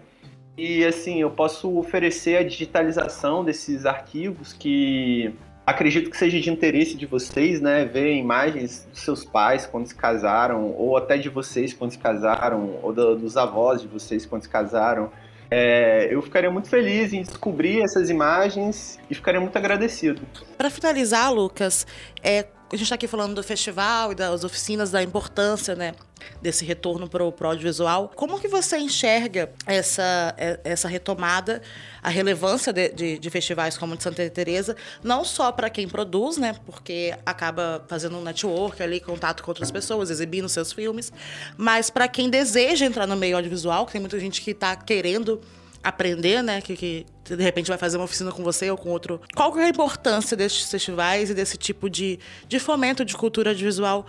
E 0.58 0.84
assim, 0.84 1.22
eu 1.22 1.30
posso 1.30 1.78
oferecer 1.78 2.38
a 2.38 2.44
digitalização 2.44 3.46
desses 3.46 3.86
arquivos 3.86 4.52
que 4.52 5.32
acredito 5.72 6.10
que 6.10 6.18
seja 6.18 6.40
de 6.40 6.50
interesse 6.50 6.96
de 6.96 7.06
vocês, 7.06 7.60
né, 7.60 7.86
ver 7.86 8.14
imagens 8.16 8.88
dos 8.92 9.02
seus 9.02 9.26
pais 9.26 9.66
quando 9.66 9.88
se 9.88 9.96
casaram, 9.96 10.74
ou 10.78 10.96
até 10.96 11.18
de 11.18 11.30
vocês 11.30 11.74
quando 11.74 11.92
se 11.92 11.98
casaram, 11.98 12.80
ou 12.82 12.94
do, 12.94 13.16
dos 13.16 13.36
avós 13.36 13.82
de 13.82 13.88
vocês 13.88 14.26
quando 14.26 14.44
se 14.44 14.50
casaram. 14.50 15.12
É, 15.50 16.08
eu 16.14 16.22
ficaria 16.22 16.50
muito 16.50 16.70
feliz 16.70 17.12
em 17.12 17.24
descobrir 17.24 17.82
essas 17.82 18.10
imagens 18.10 18.98
e 19.10 19.16
ficaria 19.16 19.42
muito 19.42 19.58
agradecido. 19.58 20.22
Para 20.58 20.70
finalizar, 20.70 21.34
Lucas, 21.34 21.86
é, 22.24 22.46
a 22.72 22.76
gente 22.78 22.84
está 22.86 22.96
aqui 22.96 23.08
falando 23.08 23.36
do 23.36 23.44
festival 23.44 24.14
e 24.14 24.16
das 24.16 24.46
oficinas, 24.46 24.90
da 24.92 25.04
importância, 25.04 25.76
né, 25.76 25.94
desse 26.42 26.64
retorno 26.64 27.10
para 27.10 27.22
o 27.22 27.34
audiovisual. 27.44 28.10
Como 28.16 28.40
que 28.40 28.48
você 28.48 28.78
enxerga 28.78 29.52
essa, 29.66 30.34
é, 30.38 30.60
essa 30.64 30.88
retomada, 30.88 31.62
a 32.02 32.10
relevância 32.10 32.72
de, 32.72 32.90
de, 32.90 33.20
de 33.20 33.30
festivais 33.30 33.78
como 33.78 33.94
o 33.94 33.98
de 33.98 34.04
Santa 34.04 34.30
Teresa, 34.30 34.78
não 35.04 35.26
só 35.26 35.52
para 35.52 35.70
quem 35.70 35.88
produz, 35.88 36.38
né, 36.38 36.56
porque 36.66 37.14
acaba 37.26 37.84
fazendo 37.90 38.18
um 38.18 38.24
network 38.24 38.82
ali, 38.82 39.02
contato 39.02 39.44
com 39.44 39.52
outras 39.52 39.70
pessoas, 39.70 40.10
exibindo 40.10 40.48
seus 40.48 40.72
filmes, 40.72 41.12
mas 41.58 41.90
para 41.90 42.08
quem 42.08 42.30
deseja 42.30 42.86
entrar 42.86 43.06
no 43.06 43.18
meio 43.18 43.36
audiovisual, 43.36 43.86
que 43.86 43.92
tem 43.92 44.02
muita 44.02 44.20
gente 44.20 44.42
que 44.42 44.52
está 44.52 44.78
querendo 44.78 45.42
aprender, 45.84 46.42
né? 46.42 46.62
Que, 46.62 46.76
que, 46.76 47.06
de 47.24 47.42
repente 47.42 47.68
vai 47.68 47.78
fazer 47.78 47.98
uma 47.98 48.06
oficina 48.06 48.32
com 48.32 48.44
você 48.44 48.70
ou 48.70 48.78
com 48.78 48.90
outro. 48.90 49.22
Qual 49.36 49.52
que 49.52 49.60
é 49.60 49.66
a 49.66 49.70
importância 49.70 50.36
desses 50.36 50.70
festivais 50.70 51.30
e 51.30 51.34
desse 51.34 51.58
tipo 51.58 51.90
de, 51.90 52.20
de 52.48 52.60
fomento 52.60 53.04
de 53.06 53.16
cultura 53.16 53.52
audiovisual 53.52 54.06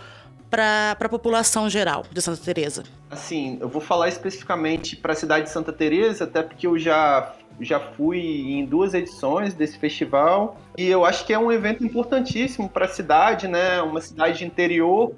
para 0.50 0.96
a 1.00 1.08
população 1.08 1.70
geral 1.70 2.04
de 2.10 2.20
Santa 2.20 2.42
Teresa? 2.42 2.82
Assim, 3.10 3.56
eu 3.60 3.68
vou 3.68 3.80
falar 3.80 4.08
especificamente 4.08 4.96
para 4.96 5.12
a 5.12 5.16
cidade 5.16 5.46
de 5.46 5.50
Santa 5.50 5.72
Teresa, 5.72 6.24
até 6.24 6.42
porque 6.42 6.66
eu 6.66 6.78
já 6.78 7.34
já 7.60 7.78
fui 7.78 8.18
em 8.18 8.64
duas 8.64 8.94
edições 8.94 9.54
desse 9.54 9.78
festival 9.78 10.56
e 10.76 10.86
eu 10.86 11.04
acho 11.04 11.26
que 11.26 11.32
é 11.32 11.38
um 11.38 11.52
evento 11.52 11.84
importantíssimo 11.84 12.68
para 12.68 12.86
a 12.86 12.88
cidade, 12.88 13.46
né? 13.46 13.80
Uma 13.82 14.00
cidade 14.00 14.44
interior, 14.44 15.12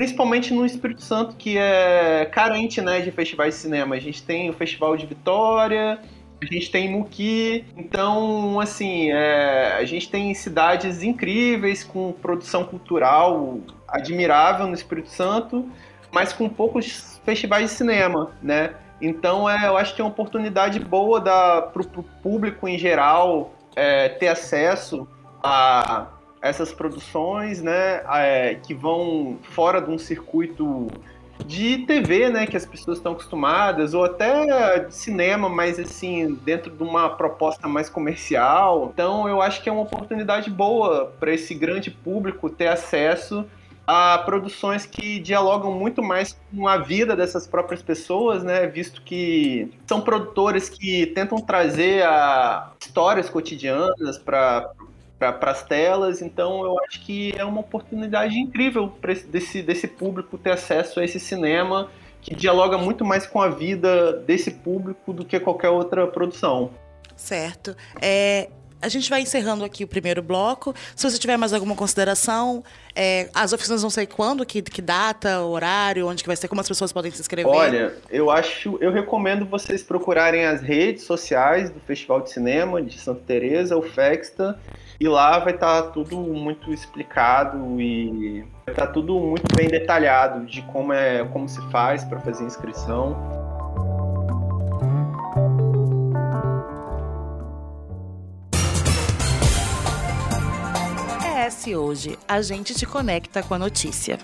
principalmente 0.00 0.54
no 0.54 0.64
Espírito 0.64 1.02
Santo 1.02 1.36
que 1.36 1.58
é 1.58 2.24
carente, 2.32 2.80
né, 2.80 3.02
de 3.02 3.10
festivais 3.10 3.56
de 3.56 3.60
cinema. 3.60 3.96
A 3.96 3.98
gente 3.98 4.22
tem 4.22 4.48
o 4.48 4.52
Festival 4.54 4.96
de 4.96 5.04
Vitória, 5.04 5.98
a 6.40 6.46
gente 6.46 6.70
tem 6.70 6.90
Muki, 6.90 7.66
então, 7.76 8.58
assim, 8.58 9.10
é, 9.12 9.74
a 9.78 9.84
gente 9.84 10.10
tem 10.10 10.32
cidades 10.32 11.02
incríveis 11.02 11.84
com 11.84 12.12
produção 12.12 12.64
cultural 12.64 13.58
admirável 13.86 14.66
no 14.66 14.72
Espírito 14.72 15.10
Santo, 15.10 15.68
mas 16.10 16.32
com 16.32 16.48
poucos 16.48 17.20
festivais 17.22 17.68
de 17.68 17.76
cinema, 17.76 18.30
né? 18.42 18.72
Então, 19.02 19.50
é, 19.50 19.66
eu 19.66 19.76
acho 19.76 19.94
que 19.94 20.00
é 20.00 20.04
uma 20.04 20.10
oportunidade 20.10 20.80
boa 20.80 21.20
para 21.20 21.82
o 21.82 22.02
público 22.22 22.66
em 22.66 22.78
geral 22.78 23.52
é, 23.76 24.08
ter 24.08 24.28
acesso 24.28 25.06
a 25.42 26.06
essas 26.42 26.72
produções, 26.72 27.62
né, 27.62 28.02
é, 28.12 28.54
que 28.54 28.74
vão 28.74 29.38
fora 29.42 29.80
de 29.80 29.90
um 29.90 29.98
circuito 29.98 30.88
de 31.46 31.78
TV, 31.78 32.28
né, 32.28 32.46
que 32.46 32.56
as 32.56 32.66
pessoas 32.66 32.98
estão 32.98 33.12
acostumadas, 33.12 33.94
ou 33.94 34.04
até 34.04 34.80
de 34.80 34.94
cinema, 34.94 35.48
mas 35.48 35.78
assim, 35.78 36.34
dentro 36.44 36.70
de 36.70 36.82
uma 36.82 37.08
proposta 37.10 37.66
mais 37.66 37.88
comercial. 37.88 38.90
Então, 38.92 39.28
eu 39.28 39.40
acho 39.40 39.62
que 39.62 39.68
é 39.68 39.72
uma 39.72 39.82
oportunidade 39.82 40.50
boa 40.50 41.12
para 41.18 41.32
esse 41.32 41.54
grande 41.54 41.90
público 41.90 42.48
ter 42.50 42.68
acesso 42.68 43.44
a 43.86 44.18
produções 44.18 44.86
que 44.86 45.18
dialogam 45.18 45.72
muito 45.72 46.00
mais 46.00 46.38
com 46.54 46.68
a 46.68 46.76
vida 46.76 47.16
dessas 47.16 47.46
próprias 47.46 47.82
pessoas, 47.82 48.44
né? 48.44 48.66
Visto 48.68 49.02
que 49.02 49.72
são 49.84 50.00
produtores 50.00 50.68
que 50.68 51.06
tentam 51.06 51.38
trazer 51.38 52.04
a 52.04 52.70
histórias 52.80 53.28
cotidianas 53.28 54.16
para 54.16 54.70
para 55.20 55.50
as 55.50 55.62
telas, 55.62 56.22
então 56.22 56.64
eu 56.64 56.78
acho 56.84 57.02
que 57.02 57.34
é 57.36 57.44
uma 57.44 57.60
oportunidade 57.60 58.38
incrível 58.38 58.88
para 58.88 59.12
desse, 59.12 59.60
desse 59.62 59.86
público 59.86 60.38
ter 60.38 60.52
acesso 60.52 60.98
a 60.98 61.04
esse 61.04 61.20
cinema 61.20 61.90
que 62.22 62.34
dialoga 62.34 62.78
muito 62.78 63.04
mais 63.04 63.26
com 63.26 63.40
a 63.40 63.48
vida 63.48 64.14
desse 64.14 64.50
público 64.50 65.12
do 65.12 65.24
que 65.24 65.38
qualquer 65.38 65.68
outra 65.68 66.06
produção. 66.06 66.70
Certo. 67.16 67.76
É, 68.00 68.48
a 68.80 68.88
gente 68.88 69.10
vai 69.10 69.20
encerrando 69.20 69.64
aqui 69.64 69.84
o 69.84 69.88
primeiro 69.88 70.22
bloco. 70.22 70.74
Se 70.96 71.08
você 71.08 71.18
tiver 71.18 71.36
mais 71.36 71.52
alguma 71.52 71.74
consideração, 71.74 72.64
é, 72.94 73.28
as 73.34 73.52
oficinas 73.52 73.82
não 73.82 73.90
sei 73.90 74.06
quando, 74.06 74.44
que, 74.46 74.62
que 74.62 74.80
data, 74.80 75.40
horário, 75.40 76.06
onde 76.06 76.22
que 76.22 76.26
vai 76.26 76.36
ser, 76.36 76.48
como 76.48 76.60
as 76.60 76.68
pessoas 76.68 76.92
podem 76.92 77.10
se 77.10 77.20
inscrever. 77.20 77.50
Olha, 77.50 77.94
eu 78.10 78.30
acho, 78.30 78.78
eu 78.80 78.90
recomendo 78.90 79.44
vocês 79.44 79.82
procurarem 79.82 80.46
as 80.46 80.62
redes 80.62 81.04
sociais 81.04 81.70
do 81.70 81.80
Festival 81.80 82.22
de 82.22 82.30
Cinema 82.30 82.80
de 82.80 82.98
Santa 82.98 83.22
Teresa, 83.26 83.76
o 83.76 83.82
Fexta, 83.82 84.58
e 85.00 85.08
lá 85.08 85.38
vai 85.38 85.54
estar 85.54 85.82
tá 85.82 85.88
tudo 85.88 86.18
muito 86.18 86.72
explicado 86.72 87.80
e 87.80 88.44
vai 88.66 88.74
estar 88.74 88.86
tá 88.86 88.92
tudo 88.92 89.18
muito 89.18 89.56
bem 89.56 89.66
detalhado 89.66 90.44
de 90.44 90.60
como 90.62 90.92
é, 90.92 91.24
como 91.24 91.48
se 91.48 91.60
faz 91.70 92.04
para 92.04 92.20
fazer 92.20 92.44
inscrição. 92.44 93.16
acontece 101.50 101.74
hoje. 101.74 102.18
A 102.28 102.40
gente 102.40 102.74
te 102.74 102.86
conecta 102.86 103.42
com 103.42 103.54
a 103.54 103.58
notícia. 103.58 104.18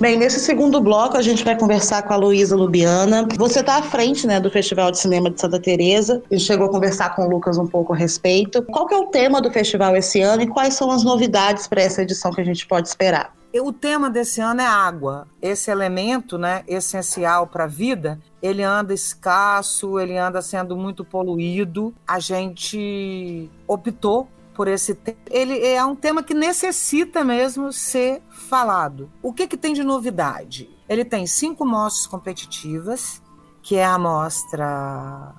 Bem, 0.00 0.16
nesse 0.16 0.38
segundo 0.38 0.80
bloco 0.80 1.16
a 1.16 1.22
gente 1.22 1.44
vai 1.44 1.58
conversar 1.58 2.02
com 2.02 2.12
a 2.12 2.16
Luísa 2.16 2.54
Lubiana. 2.54 3.26
Você 3.36 3.58
está 3.58 3.78
à 3.78 3.82
frente 3.82 4.28
né, 4.28 4.38
do 4.38 4.48
Festival 4.48 4.92
de 4.92 4.98
Cinema 4.98 5.28
de 5.28 5.40
Santa 5.40 5.58
Teresa 5.58 6.22
e 6.30 6.38
chegou 6.38 6.68
a 6.68 6.70
conversar 6.70 7.16
com 7.16 7.26
o 7.26 7.28
Lucas 7.28 7.58
um 7.58 7.66
pouco 7.66 7.92
a 7.92 7.96
respeito. 7.96 8.62
Qual 8.62 8.86
que 8.86 8.94
é 8.94 8.96
o 8.96 9.06
tema 9.06 9.42
do 9.42 9.50
festival 9.50 9.96
esse 9.96 10.20
ano 10.20 10.42
e 10.42 10.46
quais 10.46 10.74
são 10.74 10.88
as 10.92 11.02
novidades 11.02 11.66
para 11.66 11.82
essa 11.82 12.02
edição 12.02 12.30
que 12.30 12.40
a 12.40 12.44
gente 12.44 12.64
pode 12.64 12.86
esperar? 12.86 13.34
O 13.52 13.72
tema 13.72 14.08
desse 14.08 14.40
ano 14.40 14.60
é 14.60 14.66
água. 14.66 15.26
Esse 15.42 15.68
elemento, 15.68 16.38
né, 16.38 16.62
essencial 16.68 17.48
para 17.48 17.64
a 17.64 17.66
vida, 17.66 18.20
ele 18.40 18.62
anda 18.62 18.94
escasso, 18.94 19.98
ele 19.98 20.16
anda 20.16 20.40
sendo 20.40 20.76
muito 20.76 21.04
poluído. 21.04 21.92
A 22.06 22.20
gente 22.20 23.50
optou 23.66 24.28
por 24.58 24.66
esse 24.66 24.92
tema. 24.92 25.16
Ele 25.30 25.64
é 25.64 25.84
um 25.84 25.94
tema 25.94 26.20
que 26.20 26.34
necessita 26.34 27.22
mesmo 27.22 27.72
ser 27.72 28.20
falado. 28.28 29.08
O 29.22 29.32
que, 29.32 29.46
que 29.46 29.56
tem 29.56 29.72
de 29.72 29.84
novidade? 29.84 30.68
Ele 30.88 31.04
tem 31.04 31.28
cinco 31.28 31.64
mostras 31.64 32.08
competitivas, 32.08 33.22
que 33.62 33.76
é 33.76 33.84
a 33.84 33.96
mostra 33.96 35.32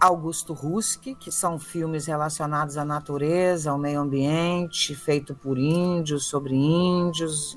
Augusto 0.00 0.52
Ruski, 0.52 1.14
que 1.14 1.30
são 1.30 1.60
filmes 1.60 2.06
relacionados 2.06 2.76
à 2.76 2.84
natureza, 2.84 3.70
ao 3.70 3.78
meio 3.78 4.00
ambiente, 4.00 4.96
feito 4.96 5.32
por 5.32 5.56
índios, 5.58 6.24
sobre 6.24 6.56
índios, 6.56 7.56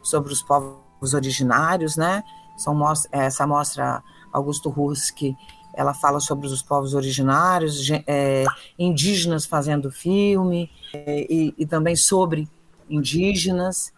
sobre 0.00 0.32
os 0.32 0.42
povos 0.44 1.12
originários, 1.12 1.96
né? 1.96 2.22
São, 2.56 2.80
essa 3.10 3.44
mostra 3.48 4.00
Augusto 4.32 4.70
Ruski, 4.70 5.36
ela 5.80 5.94
fala 5.94 6.20
sobre 6.20 6.46
os 6.46 6.60
povos 6.60 6.92
originários, 6.92 7.88
é, 8.06 8.44
indígenas 8.78 9.46
fazendo 9.46 9.90
filme, 9.90 10.70
é, 10.92 11.26
e, 11.26 11.54
e, 11.56 11.64
também 11.64 11.96
sobre 11.96 12.46
indígenas, 12.88 13.90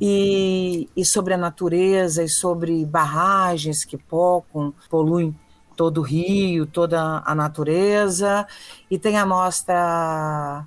e, 0.00 0.88
e 0.96 1.04
sobre 1.04 1.34
a 1.34 1.36
natureza, 1.36 2.22
e 2.22 2.28
sobre 2.28 2.86
barragens 2.86 3.84
que 3.84 3.98
pocam, 3.98 4.72
poluem 4.88 5.36
todo 5.76 5.98
o 5.98 6.04
rio, 6.04 6.66
toda 6.66 7.20
a 7.26 7.34
natureza, 7.34 8.46
e 8.88 8.96
tem 8.96 9.18
a 9.18 9.26
mostra 9.26 10.64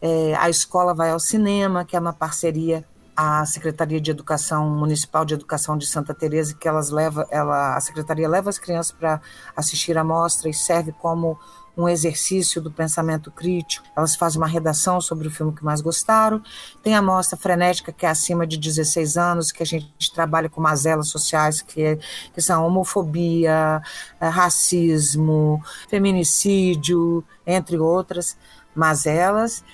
é, 0.00 0.36
A 0.36 0.48
Escola 0.48 0.94
Vai 0.94 1.10
ao 1.10 1.18
Cinema, 1.18 1.84
que 1.84 1.96
é 1.96 1.98
uma 1.98 2.12
parceria 2.12 2.86
a 3.20 3.44
Secretaria 3.44 4.00
de 4.00 4.12
Educação 4.12 4.70
Municipal 4.70 5.24
de 5.24 5.34
Educação 5.34 5.76
de 5.76 5.88
Santa 5.88 6.14
Teresa, 6.14 6.54
que 6.54 6.68
elas 6.68 6.88
leva, 6.88 7.26
ela, 7.32 7.76
a 7.76 7.80
secretaria 7.80 8.28
leva 8.28 8.48
as 8.48 8.60
crianças 8.60 8.92
para 8.92 9.20
assistir 9.56 9.98
a 9.98 10.04
mostra 10.04 10.48
e 10.48 10.54
serve 10.54 10.92
como 10.92 11.36
um 11.76 11.88
exercício 11.88 12.62
do 12.62 12.70
pensamento 12.70 13.28
crítico. 13.32 13.84
Elas 13.96 14.14
fazem 14.14 14.40
uma 14.40 14.46
redação 14.46 15.00
sobre 15.00 15.26
o 15.26 15.32
filme 15.32 15.52
que 15.52 15.64
mais 15.64 15.80
gostaram. 15.80 16.40
Tem 16.80 16.94
a 16.94 17.02
mostra 17.02 17.36
frenética, 17.36 17.90
que 17.90 18.06
é 18.06 18.08
acima 18.08 18.46
de 18.46 18.56
16 18.56 19.16
anos, 19.16 19.50
que 19.50 19.64
a 19.64 19.66
gente 19.66 20.12
trabalha 20.14 20.48
com 20.48 20.60
mazelas 20.60 21.08
sociais, 21.08 21.60
que, 21.60 21.82
é, 21.82 21.98
que 22.32 22.40
são 22.40 22.64
homofobia, 22.64 23.82
é, 24.20 24.28
racismo, 24.28 25.60
feminicídio, 25.90 27.24
entre 27.44 27.76
outras 27.78 28.36
mazelas. 28.76 29.64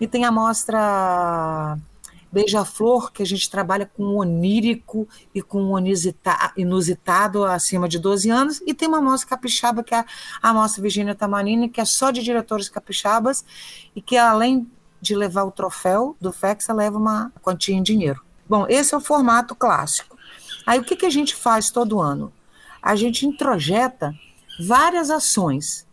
E 0.00 0.06
tem 0.06 0.24
a 0.24 0.32
mostra 0.32 1.78
Beija-Flor, 2.32 3.12
que 3.12 3.22
a 3.22 3.26
gente 3.26 3.50
trabalha 3.50 3.86
com 3.86 4.16
onírico 4.16 5.08
e 5.34 5.42
com 5.42 5.76
inusitado 6.56 7.44
acima 7.44 7.88
de 7.88 7.98
12 7.98 8.30
anos, 8.30 8.62
e 8.66 8.72
tem 8.72 8.88
uma 8.88 9.00
mostra 9.00 9.30
capixaba, 9.30 9.82
que 9.82 9.94
é 9.94 10.04
a 10.42 10.54
mostra 10.54 10.82
Virginia 10.82 11.14
Tamanini, 11.14 11.68
que 11.68 11.80
é 11.80 11.84
só 11.84 12.10
de 12.10 12.22
diretores 12.22 12.68
capixabas, 12.68 13.44
e 13.94 14.00
que 14.00 14.16
além 14.16 14.70
de 15.00 15.16
levar 15.16 15.44
o 15.44 15.50
troféu 15.50 16.16
do 16.20 16.32
FEXA, 16.32 16.72
leva 16.72 16.98
uma 16.98 17.32
quantia 17.42 17.74
em 17.74 17.82
dinheiro. 17.82 18.22
Bom, 18.48 18.66
esse 18.68 18.94
é 18.94 18.96
o 18.96 19.00
formato 19.00 19.54
clássico. 19.54 20.16
Aí 20.66 20.78
o 20.78 20.84
que, 20.84 20.96
que 20.96 21.06
a 21.06 21.10
gente 21.10 21.34
faz 21.34 21.70
todo 21.70 22.00
ano? 22.00 22.32
A 22.82 22.94
gente 22.94 23.26
introjeta 23.26 24.14
várias 24.66 25.10
ações 25.10 25.86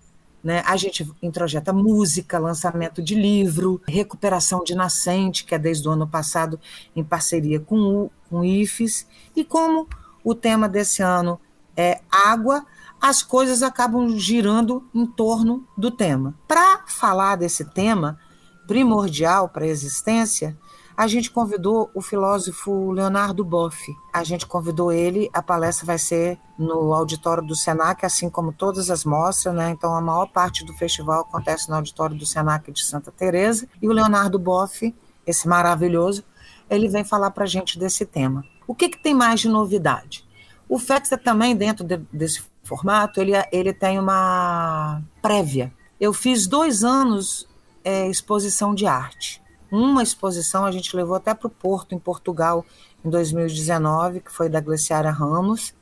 né? 0.47 0.63
A 0.65 0.77
gente 0.77 1.05
introjeta 1.21 1.73
música, 1.73 2.39
lançamento 2.39 3.01
de 3.01 3.15
livro, 3.15 3.81
recuperação 3.85 4.63
de 4.63 4.73
nascente, 4.73 5.43
que 5.43 5.53
é 5.53 5.59
desde 5.59 5.85
o 5.85 5.91
ano 5.91 6.07
passado 6.07 6.57
em 6.95 7.03
parceria 7.03 7.59
com 7.59 7.75
o, 7.77 8.11
com 8.29 8.39
o 8.39 8.45
IFES. 8.45 9.05
E 9.35 9.43
como 9.43 9.89
o 10.23 10.33
tema 10.33 10.69
desse 10.69 11.03
ano 11.03 11.37
é 11.75 11.99
água, 12.09 12.65
as 13.01 13.21
coisas 13.21 13.61
acabam 13.61 14.17
girando 14.17 14.87
em 14.95 15.05
torno 15.05 15.67
do 15.77 15.91
tema. 15.91 16.33
Para 16.47 16.85
falar 16.87 17.35
desse 17.35 17.65
tema 17.65 18.17
primordial 18.65 19.49
para 19.49 19.65
a 19.65 19.67
existência, 19.67 20.57
a 20.97 21.05
gente 21.05 21.29
convidou 21.29 21.91
o 21.93 22.01
filósofo 22.01 22.89
Leonardo 22.89 23.45
Boff. 23.45 23.95
A 24.11 24.23
gente 24.23 24.47
convidou 24.47 24.91
ele, 24.91 25.29
a 25.31 25.43
palestra 25.43 25.85
vai 25.85 25.99
ser 25.99 26.39
no 26.57 26.91
auditório 26.91 27.45
do 27.45 27.55
Senac, 27.55 28.03
assim 28.03 28.31
como 28.31 28.51
todas 28.51 28.89
as 28.89 29.05
mostras, 29.05 29.53
né? 29.53 29.69
Então 29.69 29.93
a 29.93 30.01
maior 30.01 30.25
parte 30.25 30.65
do 30.65 30.73
festival 30.73 31.21
acontece 31.21 31.69
no 31.69 31.75
auditório 31.75 32.17
do 32.17 32.25
Senac 32.25 32.71
de 32.71 32.83
Santa 32.83 33.11
Teresa, 33.11 33.69
e 33.79 33.87
o 33.87 33.91
Leonardo 33.91 34.39
Boff, 34.39 34.93
esse 35.25 35.47
maravilhoso, 35.47 36.23
ele 36.67 36.87
vem 36.87 37.03
falar 37.03 37.29
para 37.29 37.43
a 37.43 37.47
gente 37.47 37.77
desse 37.77 38.03
tema. 38.03 38.43
O 38.65 38.73
que, 38.73 38.89
que 38.89 38.97
tem 38.97 39.13
mais 39.13 39.39
de 39.39 39.47
novidade? 39.47 40.25
O 40.67 40.79
FEXA 40.79 41.15
também, 41.15 41.55
dentro 41.55 41.85
de, 41.85 41.97
desse 42.11 42.43
formato, 42.63 43.21
ele, 43.21 43.33
ele 43.51 43.71
tem 43.71 43.99
uma 43.99 44.99
prévia. 45.21 45.71
Eu 45.99 46.11
fiz 46.11 46.47
dois 46.47 46.83
anos 46.83 47.47
é, 47.83 48.09
exposição 48.09 48.73
de 48.73 48.87
arte. 48.87 49.45
Uma 49.71 50.03
exposição 50.03 50.65
a 50.65 50.71
gente 50.71 50.95
levou 50.95 51.15
até 51.15 51.33
para 51.33 51.47
o 51.47 51.51
Porto, 51.51 51.93
em 51.93 51.99
Portugal, 51.99 52.65
em 53.03 53.09
2019, 53.09 54.21
que 54.21 54.31
foi 54.31 54.49
da 54.49 54.61
Gleciara 54.61 55.11
Ramos. 55.11 55.73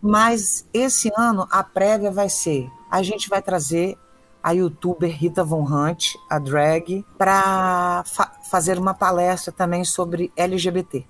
Mas 0.00 0.66
esse 0.72 1.10
ano 1.16 1.46
a 1.50 1.62
prévia 1.62 2.10
vai 2.10 2.28
ser: 2.28 2.70
a 2.90 3.02
gente 3.02 3.28
vai 3.28 3.40
trazer 3.40 3.98
a 4.42 4.52
youtuber 4.52 5.10
Rita 5.10 5.42
Von 5.42 5.64
Hunt, 5.64 6.16
a 6.28 6.38
drag, 6.38 7.04
para 7.16 8.04
fa 8.06 8.30
fazer 8.50 8.78
uma 8.78 8.92
palestra 8.92 9.50
também 9.50 9.84
sobre 9.84 10.30
LGBT. 10.36 11.06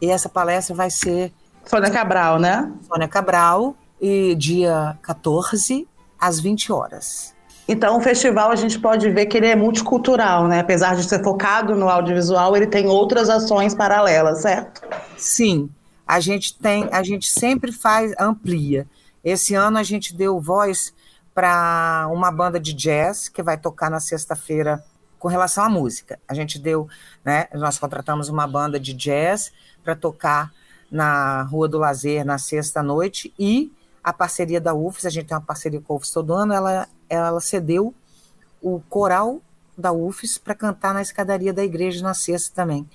E 0.00 0.10
essa 0.10 0.28
palestra 0.28 0.74
vai 0.74 0.90
ser. 0.90 1.32
Sônia 1.66 1.90
Cabral, 1.90 2.38
né? 2.38 2.72
Sônia 2.88 3.08
Cabral, 3.08 3.76
e 4.00 4.34
dia 4.34 4.98
14, 5.02 5.86
às 6.18 6.40
20 6.40 6.72
horas. 6.72 7.35
Então, 7.68 7.98
o 7.98 8.00
festival 8.00 8.50
a 8.50 8.56
gente 8.56 8.78
pode 8.78 9.10
ver 9.10 9.26
que 9.26 9.36
ele 9.36 9.46
é 9.46 9.56
multicultural, 9.56 10.46
né? 10.46 10.60
Apesar 10.60 10.94
de 10.94 11.02
ser 11.02 11.22
focado 11.22 11.74
no 11.74 11.88
audiovisual, 11.88 12.56
ele 12.56 12.66
tem 12.66 12.86
outras 12.86 13.28
ações 13.28 13.74
paralelas, 13.74 14.42
certo? 14.42 14.82
Sim, 15.16 15.68
a 16.06 16.20
gente 16.20 16.56
tem, 16.56 16.88
a 16.92 17.02
gente 17.02 17.30
sempre 17.30 17.72
faz, 17.72 18.14
amplia. 18.20 18.86
Esse 19.24 19.54
ano 19.54 19.78
a 19.78 19.82
gente 19.82 20.14
deu 20.14 20.40
voz 20.40 20.94
para 21.34 22.08
uma 22.12 22.30
banda 22.30 22.60
de 22.60 22.72
jazz 22.72 23.28
que 23.28 23.42
vai 23.42 23.58
tocar 23.58 23.90
na 23.90 23.98
sexta-feira 23.98 24.82
com 25.18 25.26
relação 25.26 25.64
à 25.64 25.68
música. 25.68 26.20
A 26.28 26.34
gente 26.34 26.60
deu, 26.60 26.88
né? 27.24 27.48
Nós 27.52 27.78
contratamos 27.78 28.28
uma 28.28 28.46
banda 28.46 28.78
de 28.78 28.94
jazz 28.94 29.52
para 29.82 29.96
tocar 29.96 30.52
na 30.88 31.42
Rua 31.42 31.68
do 31.68 31.78
Lazer 31.78 32.24
na 32.24 32.38
sexta 32.38 32.82
noite 32.82 33.34
e 33.36 33.72
a 34.02 34.12
parceria 34.12 34.60
da 34.60 34.72
UFES, 34.72 35.06
a 35.06 35.10
gente 35.10 35.26
tem 35.26 35.36
uma 35.36 35.42
parceria 35.42 35.80
com 35.80 35.92
a 35.92 35.96
UFES 35.96 36.12
todo 36.12 36.32
ano, 36.32 36.52
ela, 36.52 36.86
ela 37.08 37.40
cedeu 37.40 37.94
o 38.62 38.80
coral 38.88 39.40
da 39.76 39.92
UFES 39.92 40.38
para 40.38 40.54
cantar 40.54 40.94
na 40.94 41.02
escadaria 41.02 41.52
da 41.52 41.64
igreja 41.64 42.02
na 42.02 42.14
sexta 42.14 42.54
também. 42.54 42.88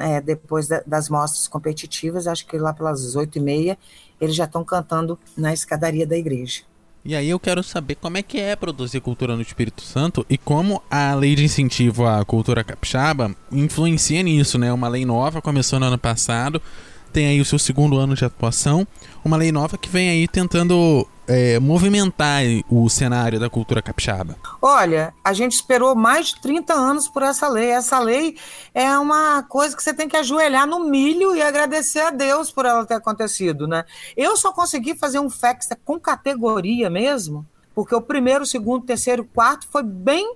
É, 0.00 0.20
depois 0.20 0.68
da, 0.68 0.82
das 0.86 1.08
mostras 1.08 1.48
competitivas, 1.48 2.26
acho 2.26 2.46
que 2.46 2.58
lá 2.58 2.72
pelas 2.72 3.16
oito 3.16 3.38
e 3.38 3.40
meia, 3.40 3.78
eles 4.20 4.34
já 4.34 4.44
estão 4.44 4.64
cantando 4.64 5.18
na 5.36 5.52
escadaria 5.52 6.06
da 6.06 6.16
igreja. 6.16 6.62
E 7.04 7.14
aí 7.14 7.30
eu 7.30 7.38
quero 7.38 7.62
saber 7.62 7.94
como 7.94 8.18
é 8.18 8.22
que 8.22 8.38
é 8.38 8.54
produzir 8.54 9.00
cultura 9.00 9.34
no 9.34 9.40
Espírito 9.40 9.82
Santo 9.82 10.26
e 10.28 10.36
como 10.36 10.82
a 10.90 11.14
lei 11.14 11.34
de 11.34 11.44
incentivo 11.44 12.06
à 12.06 12.22
cultura 12.24 12.64
capixaba 12.64 13.34
influencia 13.50 14.22
nisso, 14.22 14.58
né? 14.58 14.70
Uma 14.72 14.88
lei 14.88 15.06
nova 15.06 15.40
começou 15.40 15.80
no 15.80 15.86
ano 15.86 15.96
passado, 15.96 16.60
tem 17.08 17.26
aí 17.26 17.40
o 17.40 17.44
seu 17.44 17.58
segundo 17.58 17.98
ano 17.98 18.14
de 18.14 18.24
atuação, 18.24 18.86
uma 19.24 19.36
lei 19.36 19.50
nova 19.50 19.76
que 19.76 19.88
vem 19.88 20.08
aí 20.10 20.28
tentando 20.28 21.06
é, 21.28 21.58
movimentar 21.58 22.42
o 22.70 22.88
cenário 22.88 23.38
da 23.38 23.50
cultura 23.50 23.82
capixaba? 23.82 24.36
Olha, 24.62 25.12
a 25.22 25.32
gente 25.34 25.52
esperou 25.52 25.94
mais 25.94 26.28
de 26.28 26.40
30 26.40 26.72
anos 26.72 27.06
por 27.06 27.22
essa 27.22 27.46
lei. 27.48 27.70
Essa 27.70 27.98
lei 27.98 28.36
é 28.74 28.98
uma 28.98 29.42
coisa 29.42 29.76
que 29.76 29.82
você 29.82 29.92
tem 29.92 30.08
que 30.08 30.16
ajoelhar 30.16 30.66
no 30.66 30.80
milho 30.80 31.36
e 31.36 31.42
agradecer 31.42 32.00
a 32.00 32.10
Deus 32.10 32.50
por 32.50 32.64
ela 32.64 32.86
ter 32.86 32.94
acontecido, 32.94 33.68
né? 33.68 33.84
Eu 34.16 34.36
só 34.36 34.52
consegui 34.52 34.96
fazer 34.96 35.18
um 35.18 35.28
FEX 35.28 35.68
com 35.84 36.00
categoria 36.00 36.88
mesmo, 36.88 37.46
porque 37.74 37.94
o 37.94 38.00
primeiro, 38.00 38.44
o 38.44 38.46
segundo, 38.46 38.82
o 38.82 38.86
terceiro, 38.86 39.22
o 39.22 39.26
quarto 39.26 39.68
foi 39.70 39.82
bem 39.82 40.34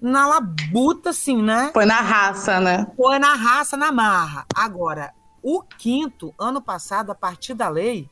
na 0.00 0.26
labuta, 0.26 1.10
assim, 1.10 1.40
né? 1.40 1.70
Foi 1.72 1.86
na 1.86 2.00
raça, 2.00 2.58
né? 2.58 2.88
Foi 2.96 3.20
na 3.20 3.34
raça, 3.34 3.76
na 3.76 3.92
marra. 3.92 4.44
Agora, 4.52 5.12
o 5.42 5.62
quinto, 5.62 6.34
ano 6.38 6.62
passado, 6.62 7.10
a 7.10 7.14
partir 7.14 7.54
da 7.54 7.68
lei, 7.68 8.08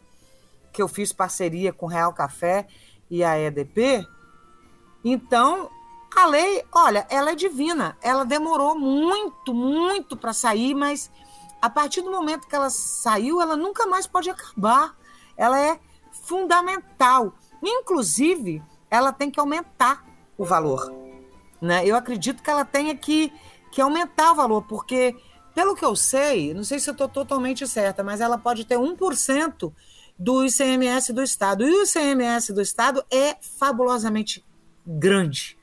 que 0.72 0.82
eu 0.82 0.88
fiz 0.88 1.12
parceria 1.12 1.72
com 1.72 1.86
Real 1.86 2.12
Café 2.12 2.66
e 3.10 3.22
a 3.22 3.38
EDP, 3.38 4.06
então 5.04 5.70
a 6.16 6.26
lei, 6.26 6.64
olha, 6.72 7.06
ela 7.08 7.30
é 7.30 7.34
divina. 7.34 7.96
Ela 8.02 8.24
demorou 8.24 8.78
muito, 8.78 9.54
muito 9.54 10.16
para 10.16 10.32
sair, 10.32 10.74
mas 10.74 11.10
a 11.62 11.70
partir 11.70 12.02
do 12.02 12.10
momento 12.10 12.46
que 12.46 12.54
ela 12.54 12.70
saiu, 12.70 13.40
ela 13.40 13.56
nunca 13.56 13.86
mais 13.86 14.06
pode 14.06 14.28
acabar. 14.28 14.96
Ela 15.36 15.60
é 15.60 15.78
fundamental. 16.10 17.32
Inclusive, 17.62 18.62
ela 18.90 19.12
tem 19.12 19.30
que 19.30 19.38
aumentar 19.38 20.04
o 20.36 20.44
valor. 20.44 20.92
Né? 21.60 21.86
Eu 21.86 21.96
acredito 21.96 22.42
que 22.42 22.50
ela 22.50 22.64
tenha 22.64 22.94
que, 22.94 23.32
que 23.70 23.80
aumentar 23.80 24.32
o 24.32 24.34
valor, 24.34 24.62
porque 24.62 25.16
pelo 25.54 25.74
que 25.74 25.84
eu 25.84 25.96
sei, 25.96 26.54
não 26.54 26.64
sei 26.64 26.78
se 26.78 26.88
eu 26.88 26.92
estou 26.92 27.08
totalmente 27.08 27.66
certa, 27.66 28.02
mas 28.02 28.20
ela 28.20 28.38
pode 28.38 28.64
ter 28.64 28.76
1% 28.76 29.72
do 30.18 30.44
ICMS 30.44 31.12
do 31.12 31.22
Estado. 31.22 31.66
E 31.66 31.70
o 31.70 31.82
ICMS 31.84 32.52
do 32.52 32.60
Estado 32.60 33.04
é 33.10 33.36
fabulosamente 33.40 34.44
grande. 34.86 35.56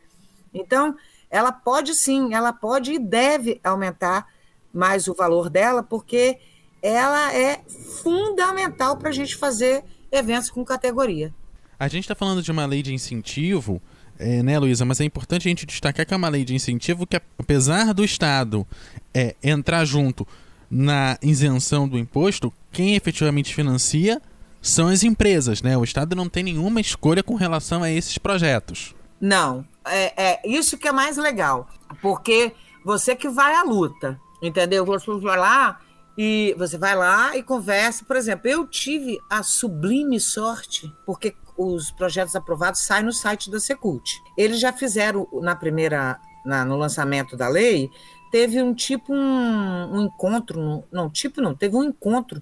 Então, 0.54 0.95
ela 1.30 1.52
pode 1.52 1.93
sim, 1.93 2.34
ela 2.34 2.52
pode 2.52 2.93
e 2.93 3.00
deve 3.00 3.60
aumentar 3.63 4.28
mais 4.73 5.08
o 5.08 5.13
valor 5.13 5.50
dela, 5.50 5.84
porque 5.84 6.39
ela 6.82 7.34
é 7.34 7.63
fundamental 8.02 8.97
para 8.97 9.10
a 9.10 9.13
gente 9.13 9.36
fazer 9.36 9.84
eventos 10.12 10.50
com 10.50 10.63
categoria. 10.63 11.34
A 11.80 11.88
gente 11.88 12.04
está 12.04 12.15
falando 12.15 12.41
de 12.41 12.52
uma 12.52 12.65
lei 12.65 12.82
de 12.82 12.93
incentivo 12.93 13.82
é, 14.19 14.43
né, 14.43 14.58
Luísa? 14.60 14.86
Mas 14.86 14.99
é 15.01 15.03
importante 15.03 15.47
a 15.47 15.49
gente 15.49 15.65
destacar 15.65 16.06
que 16.06 16.13
é 16.13 16.17
uma 16.17 16.30
lei 16.30 16.43
de 16.43 16.56
incentivo 16.56 17.06
que, 17.06 17.19
apesar 17.38 17.93
do 17.93 18.03
Estado 18.03 18.65
é, 19.13 19.36
entrar 19.43 19.86
junto 19.86 20.27
na 20.69 21.17
isenção 21.21 21.88
do 21.88 21.97
imposto, 21.97 22.53
quem 22.71 22.95
efetivamente 22.95 23.53
financia 23.53 24.21
são 24.62 24.88
as 24.88 25.03
empresas, 25.03 25.62
né? 25.62 25.77
O 25.77 25.84
Estado 25.84 26.15
não 26.15 26.27
tem 26.27 26.43
nenhuma 26.43 26.82
escolha 26.82 27.23
com 27.23 27.36
relação 27.36 27.84
a 27.84 27.89
esses 27.89 28.17
projetos. 28.17 28.93
Não, 29.19 29.65
é, 29.86 30.23
é 30.32 30.41
isso 30.47 30.77
que 30.77 30.88
é 30.88 30.91
mais 30.91 31.17
legal, 31.17 31.69
porque 32.01 32.53
você 32.84 33.15
que 33.15 33.30
vai 33.30 33.56
à 33.56 33.63
luta, 33.63 34.19
entendeu? 34.41 34.86
Você 34.86 35.12
vai 35.19 35.38
lá 35.38 35.80
e 36.17 36.56
você 36.58 36.77
vai 36.77 36.95
lá 36.95 37.36
e 37.38 37.43
conversa. 37.43 38.03
Por 38.06 38.15
exemplo, 38.15 38.49
eu 38.49 38.67
tive 38.67 39.19
a 39.30 39.43
sublime 39.43 40.19
sorte, 40.19 40.91
porque 41.06 41.36
os 41.58 41.91
projetos 41.91 42.36
aprovados 42.36 42.82
saem 42.82 43.06
no 43.06 43.13
site 43.13 43.50
da 43.50 43.60
Secult. 43.60 44.22
Eles 44.38 44.60
já 44.60 44.72
fizeram 44.72 45.28
na 45.41 45.56
primeira, 45.56 46.20
na, 46.46 46.63
no 46.63 46.78
lançamento 46.78 47.36
da 47.36 47.48
lei, 47.48 47.89
teve 48.32 48.62
um 48.62 48.74
tipo 48.74 49.13
um, 49.13 49.98
um 49.98 50.02
encontro, 50.06 50.84
não 50.91 51.10
tipo 51.10 51.41
não, 51.41 51.56
teve 51.56 51.76
um 51.76 51.84
encontro 51.84 52.41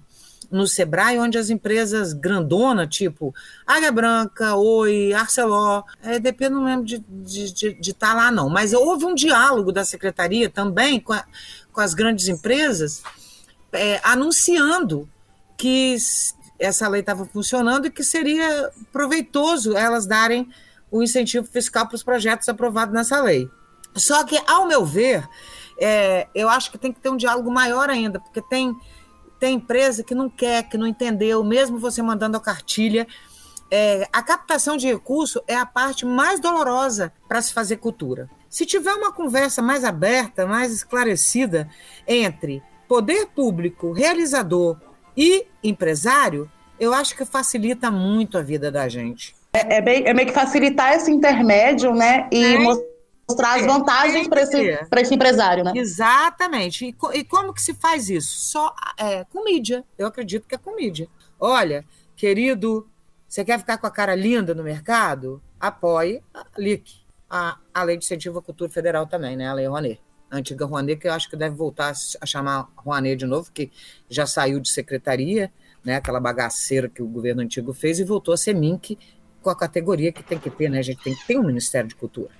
no 0.50 0.66
Sebrae, 0.66 1.18
onde 1.18 1.38
as 1.38 1.50
empresas 1.50 2.12
grandona, 2.12 2.86
tipo 2.86 3.34
Águia 3.66 3.90
Branca, 3.90 4.54
Oi, 4.54 5.12
Arcelor, 5.12 5.84
é, 6.02 6.16
EDP 6.16 6.48
não 6.48 6.64
lembro 6.64 6.84
de 6.84 7.00
estar 7.80 8.08
tá 8.08 8.14
lá, 8.14 8.30
não, 8.30 8.48
mas 8.48 8.72
houve 8.72 9.04
um 9.04 9.14
diálogo 9.14 9.72
da 9.72 9.84
secretaria 9.84 10.48
também 10.48 11.00
com, 11.00 11.12
a, 11.12 11.24
com 11.72 11.80
as 11.80 11.94
grandes 11.94 12.28
empresas, 12.28 13.02
é, 13.72 14.00
anunciando 14.04 15.08
que 15.56 15.96
essa 16.58 16.88
lei 16.88 17.00
estava 17.00 17.24
funcionando 17.26 17.86
e 17.86 17.90
que 17.90 18.02
seria 18.02 18.70
proveitoso 18.92 19.76
elas 19.76 20.06
darem 20.06 20.48
o 20.90 21.02
incentivo 21.02 21.46
fiscal 21.46 21.86
para 21.86 21.96
os 21.96 22.02
projetos 22.02 22.48
aprovados 22.48 22.94
nessa 22.94 23.20
lei. 23.20 23.48
Só 23.94 24.24
que, 24.24 24.40
ao 24.46 24.66
meu 24.66 24.84
ver, 24.84 25.26
é, 25.80 26.28
eu 26.34 26.48
acho 26.48 26.70
que 26.70 26.78
tem 26.78 26.92
que 26.92 27.00
ter 27.00 27.08
um 27.08 27.16
diálogo 27.16 27.50
maior 27.50 27.90
ainda, 27.90 28.20
porque 28.20 28.42
tem, 28.42 28.74
tem 29.38 29.56
empresa 29.56 30.02
que 30.02 30.14
não 30.14 30.28
quer, 30.28 30.68
que 30.68 30.78
não 30.78 30.86
entendeu, 30.86 31.42
mesmo 31.42 31.78
você 31.78 32.02
mandando 32.02 32.36
a 32.36 32.40
cartilha. 32.40 33.06
É, 33.70 34.06
a 34.12 34.22
captação 34.22 34.76
de 34.76 34.86
recurso 34.86 35.42
é 35.46 35.56
a 35.56 35.66
parte 35.66 36.06
mais 36.06 36.38
dolorosa 36.38 37.12
para 37.26 37.42
se 37.42 37.52
fazer 37.52 37.78
cultura. 37.78 38.30
Se 38.48 38.64
tiver 38.64 38.94
uma 38.94 39.12
conversa 39.12 39.60
mais 39.60 39.82
aberta, 39.82 40.46
mais 40.46 40.72
esclarecida 40.72 41.68
entre 42.06 42.62
poder 42.86 43.26
público, 43.26 43.92
realizador 43.92 44.78
e 45.16 45.46
empresário, 45.62 46.50
eu 46.78 46.92
acho 46.92 47.16
que 47.16 47.24
facilita 47.24 47.90
muito 47.90 48.36
a 48.36 48.42
vida 48.42 48.70
da 48.70 48.88
gente. 48.88 49.34
É, 49.52 49.76
é, 49.76 49.80
bem, 49.80 50.04
é 50.06 50.12
meio 50.12 50.28
que 50.28 50.34
facilitar 50.34 50.92
esse 50.92 51.10
intermédio, 51.10 51.94
né? 51.94 52.28
E 52.30 52.44
é. 52.44 52.58
mostrar 52.58 53.54
as 53.54 53.64
vantagens 53.64 54.28
para 54.28 54.42
esse, 54.42 54.78
esse 54.98 55.14
empresário, 55.14 55.64
né? 55.64 55.72
Exatamente. 55.74 56.86
E, 56.86 57.18
e, 57.18 57.24
como 57.24 57.54
que 57.54 57.62
se 57.62 57.72
faz 57.72 58.10
isso? 58.10 58.36
Só 58.50 58.74
é, 58.98 59.24
com 59.24 59.44
mídia. 59.44 59.82
Eu 59.96 60.06
acredito 60.06 60.46
que 60.46 60.54
é 60.54 60.58
com 60.58 60.76
mídia. 60.76 61.08
Olha, 61.40 61.84
querido, 62.14 62.86
você 63.26 63.44
quer 63.44 63.58
ficar 63.58 63.78
com 63.78 63.86
a 63.86 63.90
cara 63.90 64.14
linda 64.14 64.54
no 64.54 64.62
mercado? 64.62 65.42
Apoie 65.58 66.22
a 66.34 66.44
LIC, 66.58 66.92
a, 67.30 67.56
a 67.72 67.82
Lei 67.82 67.96
de 67.96 68.04
Incentivo 68.04 68.38
à 68.38 68.42
Cultura 68.42 68.70
Federal 68.70 69.06
também, 69.06 69.36
né? 69.36 69.48
A 69.48 69.54
Lei 69.54 69.66
Rouanet 69.66 70.00
antiga 70.30 70.64
Rouanet, 70.64 71.00
que 71.00 71.08
eu 71.08 71.12
acho 71.12 71.28
que 71.30 71.36
deve 71.36 71.54
voltar 71.54 71.92
a 72.20 72.26
chamar 72.26 72.68
Rouanet 72.76 73.16
de 73.16 73.26
novo, 73.26 73.50
que 73.52 73.70
já 74.08 74.26
saiu 74.26 74.60
de 74.60 74.68
secretaria, 74.68 75.52
né, 75.84 75.96
aquela 75.96 76.18
bagaceira 76.18 76.88
que 76.88 77.02
o 77.02 77.06
governo 77.06 77.42
antigo 77.42 77.72
fez, 77.72 77.98
e 77.98 78.04
voltou 78.04 78.34
a 78.34 78.36
ser 78.36 78.54
MINC 78.54 78.98
com 79.40 79.50
a 79.50 79.56
categoria 79.56 80.10
que 80.10 80.22
tem 80.22 80.38
que 80.38 80.50
ter, 80.50 80.68
né? 80.68 80.80
A 80.80 80.82
gente 80.82 81.02
tem 81.02 81.14
que 81.14 81.24
ter 81.24 81.38
um 81.38 81.44
Ministério 81.44 81.88
de 81.88 81.94
Cultura. 81.94 82.30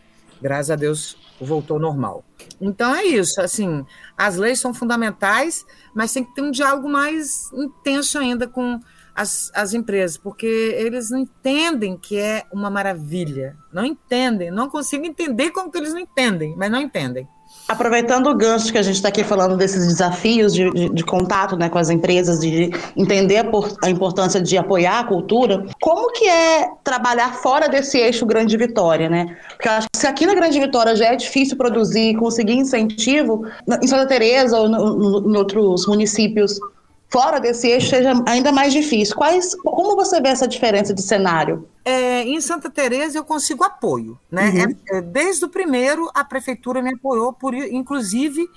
Graças 0.42 0.70
a 0.70 0.76
Deus 0.76 1.16
voltou 1.40 1.78
normal. 1.78 2.24
Então 2.60 2.94
é 2.94 3.04
isso, 3.04 3.40
assim, 3.40 3.86
as 4.16 4.36
leis 4.36 4.58
são 4.58 4.74
fundamentais, 4.74 5.64
mas 5.94 6.12
tem 6.12 6.24
que 6.24 6.34
ter 6.34 6.42
um 6.42 6.50
diálogo 6.50 6.88
mais 6.88 7.50
intenso 7.52 8.18
ainda 8.18 8.48
com 8.48 8.80
as, 9.14 9.50
as 9.54 9.72
empresas, 9.72 10.18
porque 10.18 10.46
eles 10.46 11.10
não 11.10 11.20
entendem 11.20 11.96
que 11.96 12.18
é 12.18 12.44
uma 12.52 12.68
maravilha. 12.68 13.56
Não 13.72 13.84
entendem, 13.84 14.50
não 14.50 14.68
consigo 14.68 15.06
entender 15.06 15.50
como 15.52 15.70
que 15.70 15.78
eles 15.78 15.94
não 15.94 16.00
entendem, 16.00 16.54
mas 16.56 16.70
não 16.70 16.80
entendem. 16.80 17.26
Aproveitando 17.68 18.28
o 18.28 18.34
gancho 18.34 18.70
que 18.70 18.78
a 18.78 18.82
gente 18.82 18.94
está 18.94 19.08
aqui 19.08 19.24
falando 19.24 19.56
desses 19.56 19.86
desafios 19.86 20.54
de, 20.54 20.70
de, 20.70 20.88
de, 20.88 21.04
contato 21.04 21.56
né, 21.56 21.68
com 21.68 21.78
as 21.78 21.90
empresas, 21.90 22.38
de 22.38 22.70
entender 22.96 23.38
a, 23.38 23.44
por, 23.44 23.76
a, 23.82 23.90
importância 23.90 24.40
de 24.40 24.56
apoiar 24.56 25.00
a 25.00 25.04
cultura, 25.04 25.66
como 25.80 26.12
que 26.12 26.28
é 26.28 26.68
trabalhar 26.84 27.34
fora 27.34 27.68
desse 27.68 27.98
eixo 27.98 28.24
Grande 28.24 28.56
Vitória, 28.56 29.08
né? 29.08 29.36
Porque 29.48 29.68
eu 29.68 29.72
acho 29.72 29.88
que 29.92 29.98
se 29.98 30.06
aqui 30.06 30.26
na 30.26 30.34
Grande 30.34 30.60
Vitória 30.60 30.94
já 30.94 31.06
é 31.06 31.16
difícil 31.16 31.56
produzir, 31.56 32.16
conseguir 32.16 32.54
incentivo, 32.54 33.44
em 33.82 33.86
Santa 33.86 34.06
Teresa 34.06 34.58
ou 34.58 34.68
em 34.68 35.36
outros 35.36 35.86
municípios 35.88 36.60
fora 37.08 37.38
desse 37.38 37.68
eixo 37.68 37.90
seja 37.90 38.12
ainda 38.26 38.52
mais 38.52 38.72
difícil. 38.72 39.14
Quais, 39.16 39.54
como 39.62 39.96
você 39.96 40.20
vê 40.20 40.28
essa 40.28 40.46
diferença 40.46 40.92
de 40.92 41.02
cenário? 41.02 41.68
É, 41.84 42.22
em 42.22 42.40
Santa 42.40 42.68
Teresa 42.68 43.18
eu 43.18 43.24
consigo 43.24 43.64
apoio, 43.64 44.18
né? 44.30 44.50
Uhum. 44.50 44.76
É, 44.90 44.98
é, 44.98 45.00
desde 45.00 45.44
o 45.44 45.48
primeiro 45.48 46.10
a 46.14 46.24
prefeitura 46.24 46.82
me 46.82 46.94
apoiou, 46.94 47.32
por, 47.32 47.54
inclusive 47.54 48.48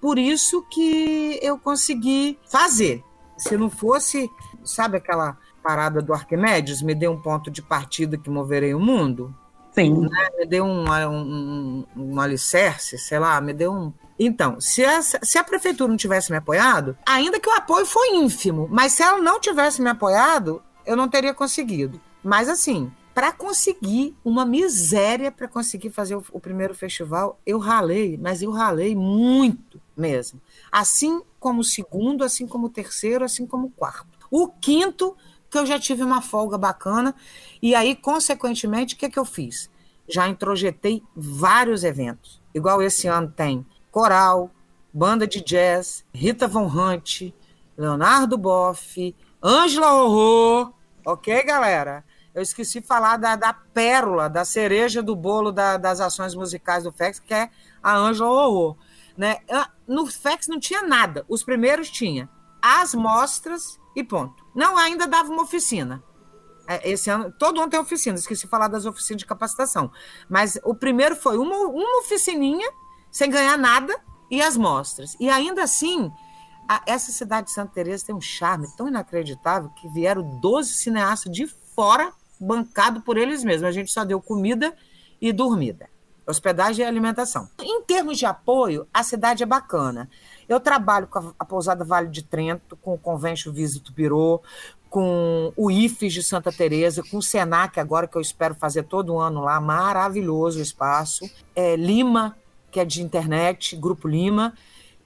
por 0.00 0.18
isso 0.18 0.64
que 0.70 1.38
eu 1.42 1.58
consegui 1.58 2.38
fazer. 2.46 3.04
Se 3.36 3.56
não 3.56 3.70
fosse, 3.70 4.30
sabe 4.64 4.96
aquela 4.96 5.36
parada 5.62 6.00
do 6.00 6.12
Arquimedes, 6.14 6.82
me 6.82 6.94
deu 6.94 7.12
um 7.12 7.20
ponto 7.20 7.50
de 7.50 7.60
partida 7.60 8.16
que 8.16 8.30
moverei 8.30 8.74
o 8.74 8.80
mundo? 8.80 9.34
Sim. 9.72 10.00
Né? 10.00 10.28
Me 10.38 10.46
deu 10.46 10.64
um, 10.64 10.84
um, 10.90 11.84
um, 11.96 12.12
um 12.12 12.20
alicerce, 12.20 12.98
sei 12.98 13.18
lá, 13.18 13.40
me 13.40 13.52
deu 13.52 13.72
um 13.72 13.92
então, 14.22 14.60
se 14.60 14.84
a, 14.84 15.00
se 15.00 15.38
a 15.38 15.42
prefeitura 15.42 15.88
não 15.88 15.96
tivesse 15.96 16.30
me 16.30 16.36
apoiado, 16.36 16.94
ainda 17.06 17.40
que 17.40 17.48
o 17.48 17.54
apoio 17.54 17.86
foi 17.86 18.16
ínfimo, 18.16 18.68
mas 18.70 18.92
se 18.92 19.02
ela 19.02 19.16
não 19.16 19.40
tivesse 19.40 19.80
me 19.80 19.88
apoiado, 19.88 20.62
eu 20.84 20.94
não 20.94 21.08
teria 21.08 21.32
conseguido. 21.32 21.98
Mas 22.22 22.46
assim, 22.46 22.92
para 23.14 23.32
conseguir 23.32 24.14
uma 24.22 24.44
miséria 24.44 25.32
para 25.32 25.48
conseguir 25.48 25.88
fazer 25.88 26.16
o, 26.16 26.24
o, 26.32 26.38
primeiro 26.38 26.74
festival, 26.74 27.40
eu 27.46 27.58
ralei, 27.58 28.18
mas 28.20 28.42
eu 28.42 28.50
ralei 28.50 28.94
muito 28.94 29.80
mesmo. 29.96 30.38
Assim 30.70 31.22
como 31.38 31.60
o 31.62 31.64
segundo, 31.64 32.22
assim 32.22 32.46
como 32.46 32.66
o 32.66 32.70
terceiro, 32.70 33.24
assim 33.24 33.46
como 33.46 33.68
o 33.68 33.70
quarto. 33.70 34.28
O 34.30 34.48
quinto, 34.48 35.16
que 35.50 35.56
eu 35.56 35.64
já 35.64 35.78
tive 35.78 36.02
uma 36.02 36.20
folga 36.20 36.58
bacana, 36.58 37.14
e 37.62 37.74
aí, 37.74 37.96
consequentemente, 37.96 38.94
o 38.94 38.98
que, 38.98 39.08
que 39.08 39.18
eu 39.18 39.24
fiz? 39.24 39.70
Já 40.06 40.28
introjetei 40.28 41.02
vários 41.16 41.84
eventos. 41.84 42.38
Igual 42.54 42.82
esse 42.82 43.08
ano 43.08 43.32
tem 43.34 43.64
coral, 43.90 44.50
banda 44.92 45.26
de 45.26 45.40
jazz, 45.40 46.04
Rita 46.12 46.46
Von 46.46 46.66
Hunt, 46.66 47.32
Leonardo 47.76 48.36
Boff, 48.36 49.14
Ângela 49.42 49.94
Horror, 49.94 50.72
ok, 51.04 51.42
galera? 51.44 52.04
Eu 52.34 52.42
esqueci 52.42 52.80
de 52.80 52.86
falar 52.86 53.16
da, 53.16 53.34
da 53.34 53.52
pérola, 53.52 54.28
da 54.28 54.44
cereja 54.44 55.02
do 55.02 55.16
bolo 55.16 55.50
da, 55.50 55.76
das 55.76 56.00
ações 56.00 56.34
musicais 56.34 56.84
do 56.84 56.92
FEX, 56.92 57.18
que 57.18 57.34
é 57.34 57.50
a 57.82 57.96
Ângela 57.96 58.30
Horror. 58.30 58.76
Né? 59.16 59.38
No 59.86 60.06
FEX 60.06 60.46
não 60.46 60.60
tinha 60.60 60.82
nada. 60.82 61.24
Os 61.28 61.42
primeiros 61.42 61.90
tinha 61.90 62.28
as 62.62 62.94
mostras 62.94 63.80
e 63.96 64.04
ponto. 64.04 64.44
Não, 64.54 64.76
ainda 64.76 65.06
dava 65.06 65.30
uma 65.30 65.42
oficina. 65.42 66.02
É, 66.68 66.88
esse 66.88 67.10
ano, 67.10 67.32
todo 67.36 67.60
ano 67.60 67.68
tem 67.68 67.80
oficina, 67.80 68.16
esqueci 68.16 68.42
de 68.42 68.48
falar 68.48 68.68
das 68.68 68.86
oficinas 68.86 69.20
de 69.20 69.26
capacitação. 69.26 69.90
Mas 70.28 70.56
o 70.62 70.72
primeiro 70.72 71.16
foi 71.16 71.36
uma, 71.36 71.56
uma 71.66 71.98
oficininha 71.98 72.70
sem 73.10 73.30
ganhar 73.30 73.58
nada, 73.58 73.98
e 74.30 74.40
as 74.40 74.56
mostras. 74.56 75.16
E 75.18 75.28
ainda 75.28 75.64
assim, 75.64 76.10
a, 76.68 76.82
essa 76.86 77.10
cidade 77.10 77.48
de 77.48 77.52
Santa 77.52 77.72
Teresa 77.74 78.06
tem 78.06 78.14
um 78.14 78.20
charme 78.20 78.68
tão 78.76 78.86
inacreditável 78.88 79.70
que 79.70 79.88
vieram 79.88 80.38
12 80.38 80.74
cineastas 80.74 81.32
de 81.32 81.46
fora, 81.74 82.12
bancado 82.38 83.00
por 83.00 83.16
eles 83.16 83.42
mesmos. 83.42 83.68
A 83.68 83.72
gente 83.72 83.90
só 83.90 84.04
deu 84.04 84.20
comida 84.20 84.74
e 85.20 85.32
dormida. 85.32 85.88
Hospedagem 86.26 86.84
e 86.84 86.88
alimentação. 86.88 87.48
Em 87.60 87.82
termos 87.82 88.16
de 88.16 88.24
apoio, 88.24 88.86
a 88.94 89.02
cidade 89.02 89.42
é 89.42 89.46
bacana. 89.46 90.08
Eu 90.48 90.60
trabalho 90.60 91.08
com 91.08 91.32
a, 91.36 91.44
Pousada 91.44 91.84
Vale 91.84 92.08
de 92.08 92.22
Trento, 92.22 92.76
com 92.76 92.94
o 92.94 92.98
Convention 92.98 93.52
Visito 93.52 93.92
Birô, 93.92 94.40
com 94.88 95.52
o 95.56 95.70
IFES 95.70 96.12
de 96.12 96.22
Santa 96.22 96.52
Teresa, 96.52 97.02
com 97.10 97.18
o 97.18 97.22
Senac 97.22 97.78
agora, 97.80 98.06
que 98.06 98.16
eu 98.16 98.20
espero 98.20 98.54
fazer 98.54 98.84
todo 98.84 99.18
ano 99.18 99.42
lá, 99.42 99.60
maravilhoso 99.60 100.60
o 100.60 100.62
espaço. 100.62 101.28
É, 101.54 101.74
Lima, 101.74 102.36
que 102.70 102.80
é 102.80 102.84
de 102.84 103.02
internet, 103.02 103.76
Grupo 103.76 104.08
Lima, 104.08 104.54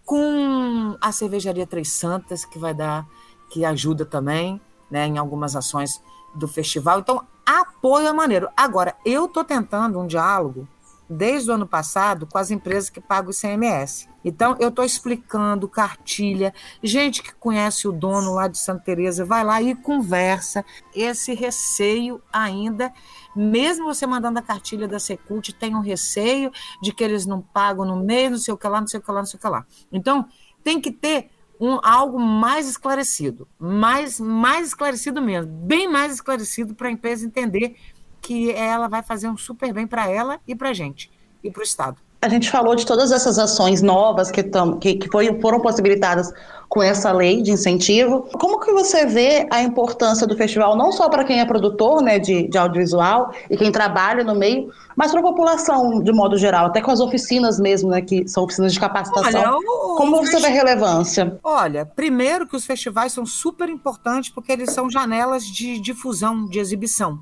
com 0.05 0.97
a 1.01 1.13
cervejaria 1.13 1.67
Três 1.67 1.93
Santas, 1.93 2.45
que 2.45 2.59
vai 2.59 2.75
dar, 2.75 3.07
que 3.51 3.65
ajuda 3.65 4.05
também, 4.05 4.61
né, 4.91 5.07
em 5.07 5.19
algumas 5.19 5.57
ações 5.57 6.01
do 6.35 6.47
festival. 6.47 7.01
Então, 7.01 7.25
apoio 7.47 8.09
é 8.09 8.13
maneiro. 8.13 8.49
Agora, 8.57 8.95
eu 9.05 9.27
estou 9.27 9.45
tentando 9.45 9.99
um 9.99 10.07
diálogo 10.07 10.69
desde 11.09 11.51
o 11.51 11.55
ano 11.55 11.67
passado 11.67 12.27
com 12.27 12.39
as 12.39 12.51
empresas 12.51 12.89
que 12.89 13.01
pagam 13.01 13.31
o 13.31 13.35
ICMS. 13.35 14.09
Então, 14.25 14.57
eu 14.59 14.71
estou 14.71 14.85
explicando 14.85 15.69
cartilha. 15.69 16.53
Gente 16.83 17.23
que 17.23 17.35
conhece 17.35 17.87
o 17.87 17.93
dono 17.93 18.35
lá 18.35 18.49
de 18.49 18.59
Santa 18.59 18.85
Teresa, 18.85 19.25
vai 19.25 19.45
lá 19.45 19.61
e 19.61 19.75
conversa. 19.75 20.65
Esse 20.95 21.35
receio 21.35 22.23
ainda, 22.33 22.93
mesmo 23.35 23.87
você 23.87 24.07
mandando 24.07 24.39
a 24.39 24.43
cartilha 24.43 24.87
da 24.87 24.99
Secult, 24.99 25.53
tem 25.53 25.75
um 25.75 25.81
receio 25.81 26.51
de 26.83 26.93
que 26.93 27.03
eles 27.03 27.27
não 27.27 27.41
pagam 27.41 27.85
no 27.85 27.97
mês, 27.97 28.31
não 28.31 28.39
sei 28.39 28.55
o 28.55 28.57
que 28.57 28.69
lá, 28.69 28.81
não 28.81 28.89
sei 28.89 29.01
o 29.01 29.03
que 29.03 29.11
lá, 29.11 29.19
não 29.19 29.27
sei 29.27 29.39
o 29.39 29.41
que 29.41 29.49
lá. 29.49 29.67
Então, 29.93 30.29
tem 30.63 30.81
que 30.81 30.91
ter 30.91 31.31
um, 31.61 31.79
algo 31.83 32.19
mais 32.19 32.69
esclarecido, 32.69 33.49
mais, 33.59 34.19
mais 34.19 34.69
esclarecido 34.69 35.21
mesmo, 35.23 35.51
bem 35.51 35.89
mais 35.89 36.15
esclarecido 36.15 36.75
para 36.75 36.89
a 36.89 36.93
empresa 36.93 37.27
entender 37.27 37.77
que 38.21 38.51
ela 38.53 38.89
vai 38.89 39.03
fazer 39.03 39.29
um 39.29 39.37
super 39.37 39.73
bem 39.73 39.87
para 39.87 40.09
ela 40.09 40.41
e 40.47 40.55
para 40.55 40.71
a 40.71 40.73
gente 40.73 41.11
e 41.43 41.51
para 41.51 41.61
o 41.61 41.65
Estado. 41.65 42.04
A 42.25 42.29
gente 42.31 42.51
falou 42.51 42.75
de 42.75 42.87
todas 42.87 43.13
essas 43.13 43.39
ações 43.39 43.83
novas 43.83 44.31
que, 44.31 44.43
tam, 44.43 44.79
que, 44.79 44.95
que 44.95 45.11
foi, 45.11 45.39
foram 45.43 45.61
possibilitadas 45.61 46.33
com 46.71 46.83
essa 46.83 47.13
lei 47.13 47.43
de 47.43 47.51
incentivo. 47.51 48.27
Como 48.41 48.59
que 48.61 48.73
você 48.73 49.05
vê 49.05 49.47
a 49.51 49.61
importância 49.61 50.27
do 50.27 50.35
festival, 50.35 50.75
não 50.75 50.91
só 50.91 51.11
para 51.11 51.23
quem 51.23 51.41
é 51.41 51.45
produtor 51.45 52.01
né, 52.01 52.19
de, 52.19 52.49
de 52.49 52.57
audiovisual 52.57 53.31
e 53.51 53.59
quem 53.59 53.71
trabalha 53.71 54.25
no 54.25 54.35
meio, 54.35 54.73
mas 54.97 55.11
para 55.11 55.21
a 55.21 55.23
população 55.23 56.03
de 56.03 56.15
modo 56.15 56.39
geral, 56.39 56.65
até 56.65 56.81
com 56.81 56.91
as 56.91 56.99
oficinas 56.99 57.61
mesmo, 57.61 57.91
né, 57.91 58.01
que 58.01 58.27
são 58.27 58.45
oficinas 58.45 58.73
de 58.73 58.81
capacitação. 58.81 59.43
Olha, 59.43 59.59
o, 59.59 59.97
Como 59.97 60.17
o 60.17 60.27
você 60.27 60.41
vê 60.41 60.47
a 60.47 60.51
relevância? 60.51 61.39
Olha, 61.45 61.85
primeiro 61.85 62.49
que 62.49 62.57
os 62.57 62.65
festivais 62.65 63.13
são 63.13 63.27
super 63.27 63.69
importantes 63.69 64.31
porque 64.31 64.51
eles 64.51 64.73
são 64.73 64.89
janelas 64.89 65.45
de 65.45 65.79
difusão, 65.79 66.47
de 66.49 66.59
exibição. 66.59 67.19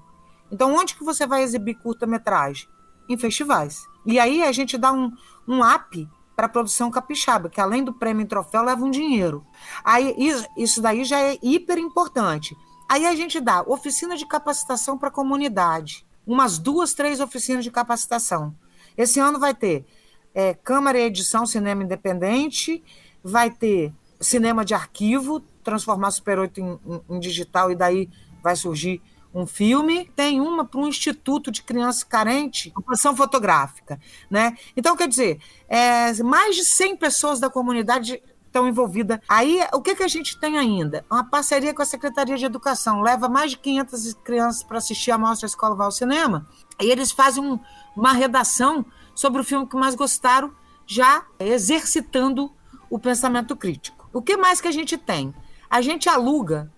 Então, 0.49 0.73
onde 0.77 0.95
que 0.95 1.03
você 1.03 1.27
vai 1.27 1.43
exibir 1.43 1.75
curta-metragem? 1.75 2.69
Em 3.09 3.19
festivais. 3.19 3.91
E 4.05 4.19
aí 4.19 4.43
a 4.43 4.53
gente 4.53 4.77
dá 4.77 4.93
um, 4.93 5.13
um 5.47 5.61
up 5.63 6.09
para 6.35 6.47
a 6.47 6.49
produção 6.49 6.91
capixaba, 6.91 7.49
que 7.49 7.61
além 7.61 7.85
do 7.85 7.93
prêmio 7.93 8.23
em 8.23 8.27
troféu, 8.27 8.63
leva 8.63 8.85
um 8.85 8.91
dinheiro. 8.91 9.47
Aí 9.85 10.15
isso 10.57 10.81
daí 10.81 11.05
já 11.05 11.21
é 11.21 11.39
hiper 11.43 11.79
importante. 11.79 12.57
Aí 12.89 13.07
a 13.07 13.15
gente 13.15 13.41
dá 13.41 13.63
oficina 13.63 14.17
de 14.17 14.27
capacitação 14.27 14.99
para 14.99 15.09
a 15.09 15.13
comunidade. 15.13 16.07
Umas 16.27 16.59
duas, 16.59 16.95
três 16.95 17.21
oficinas 17.21 17.65
de 17.65 17.71
capacitação. 17.71 18.55
Esse 18.97 19.21
ano 19.21 19.39
vai 19.39 19.55
ter 19.55 19.87
é, 20.35 20.55
Câmara 20.55 20.99
e 20.99 21.05
Edição 21.05 21.47
Cinema 21.47 21.83
Independente, 21.83 22.83
vai 23.23 23.51
ter 23.51 23.93
cinema 24.21 24.65
de 24.65 24.75
arquivo, 24.75 25.41
transformar 25.63 26.11
Super 26.11 26.39
8 26.39 26.61
em, 26.61 26.65
em, 26.65 27.01
em 27.17 27.21
digital 27.21 27.71
e 27.71 27.75
daí 27.75 28.09
vai 28.43 28.57
surgir 28.57 29.01
um 29.35 29.47
filme, 29.47 30.11
tem 30.15 30.41
uma 30.41 30.65
para 30.65 30.81
um 30.81 30.87
instituto 30.87 31.51
de 31.51 31.63
criança 31.63 32.05
carente, 32.05 32.71
composição 32.71 33.17
fotográfica, 33.17 33.99
né? 34.31 34.57
Então, 34.77 34.97
quer 34.97 35.09
dizer, 35.09 35.41
é, 35.69 36.13
mais 36.23 36.57
de 36.57 36.65
100 36.65 36.97
pessoas 36.97 37.41
da 37.41 37.49
comunidade 37.49 38.23
estão 38.53 38.69
envolvidas. 38.69 39.19
Aí, 39.27 39.61
o 39.73 39.81
que, 39.81 39.95
que 39.95 40.03
a 40.03 40.09
gente 40.09 40.39
tem 40.39 40.59
ainda? 40.59 41.05
Uma 41.11 41.25
parceria 41.25 41.73
com 41.73 41.81
a 41.81 41.87
Secretaria 41.87 42.37
de 42.37 42.45
Educação. 42.45 43.01
Leva 43.01 43.29
mais 43.29 43.53
de 43.53 43.57
500 43.57 44.15
crianças 44.23 44.63
para 44.63 44.77
assistir 44.77 45.11
a 45.11 45.17
Mostra 45.17 45.47
Escola 45.47 45.75
Vai 45.75 45.87
ao 45.87 45.91
Cinema. 45.91 46.47
E 46.79 46.91
eles 46.91 47.11
fazem 47.11 47.43
um, 47.43 47.59
uma 47.97 48.13
redação 48.13 48.85
sobre 49.15 49.41
o 49.41 49.45
filme 49.45 49.67
que 49.67 49.77
mais 49.77 49.95
gostaram, 49.95 50.53
já 50.87 51.25
exercitando 51.39 52.53
o 52.91 52.99
pensamento 52.99 53.57
crítico. 53.57 54.09
O 54.13 54.21
que 54.21 54.37
mais 54.37 54.61
que 54.61 54.69
a 54.69 54.73
gente 54.73 54.99
tem? 54.99 55.35
A 55.71 55.81
gente 55.81 56.09
aluga 56.09 56.71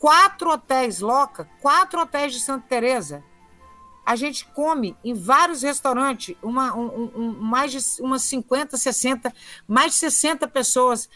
quatro 0.00 0.50
hotéis 0.50 0.98
Loca, 0.98 1.46
quatro 1.60 2.00
hotéis 2.00 2.32
de 2.32 2.40
Santa 2.40 2.64
Teresa. 2.66 3.22
A 4.04 4.16
gente 4.16 4.46
come 4.46 4.96
em 5.04 5.14
vários 5.14 5.62
restaurantes, 5.62 6.34
uma, 6.42 6.74
um, 6.74 7.12
um, 7.14 7.30
mais 7.38 7.70
de 7.70 8.02
umas 8.02 8.22
50, 8.22 8.76
60, 8.76 9.32
mais 9.68 9.92
de 9.92 9.98
60 9.98 10.48
pessoas 10.48 11.08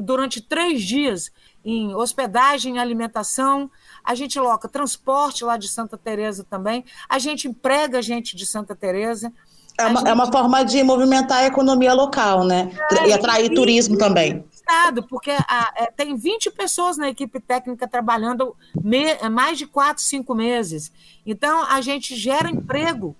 durante 0.00 0.40
três 0.40 0.82
dias 0.82 1.32
em 1.64 1.94
hospedagem, 1.94 2.78
alimentação. 2.78 3.68
A 4.04 4.14
gente 4.14 4.38
loca 4.38 4.68
transporte 4.68 5.42
lá 5.42 5.56
de 5.56 5.66
Santa 5.66 5.96
Teresa 5.96 6.46
também. 6.48 6.84
A 7.08 7.18
gente 7.18 7.48
emprega 7.48 8.00
gente 8.00 8.36
de 8.36 8.46
Santa 8.46 8.76
Teresa. 8.76 9.32
É 9.78 9.86
uma, 9.86 9.98
gente... 10.00 10.08
é 10.08 10.12
uma 10.12 10.30
forma 10.30 10.64
de 10.64 10.82
movimentar 10.82 11.38
a 11.38 11.46
economia 11.46 11.92
local, 11.92 12.44
né? 12.44 12.70
É, 12.92 13.08
e 13.08 13.12
atrair 13.12 13.50
e, 13.50 13.54
turismo 13.54 13.98
também. 13.98 14.44
Estado, 14.66 15.04
porque 15.04 15.30
a, 15.30 15.72
é, 15.76 15.86
tem 15.92 16.16
20 16.16 16.50
pessoas 16.50 16.96
na 16.96 17.08
equipe 17.08 17.38
técnica 17.38 17.86
trabalhando 17.86 18.56
me, 18.82 19.16
mais 19.30 19.56
de 19.56 19.66
4, 19.66 20.02
5 20.02 20.34
meses. 20.34 20.92
Então, 21.24 21.62
a 21.62 21.80
gente 21.80 22.16
gera 22.16 22.50
emprego 22.50 23.16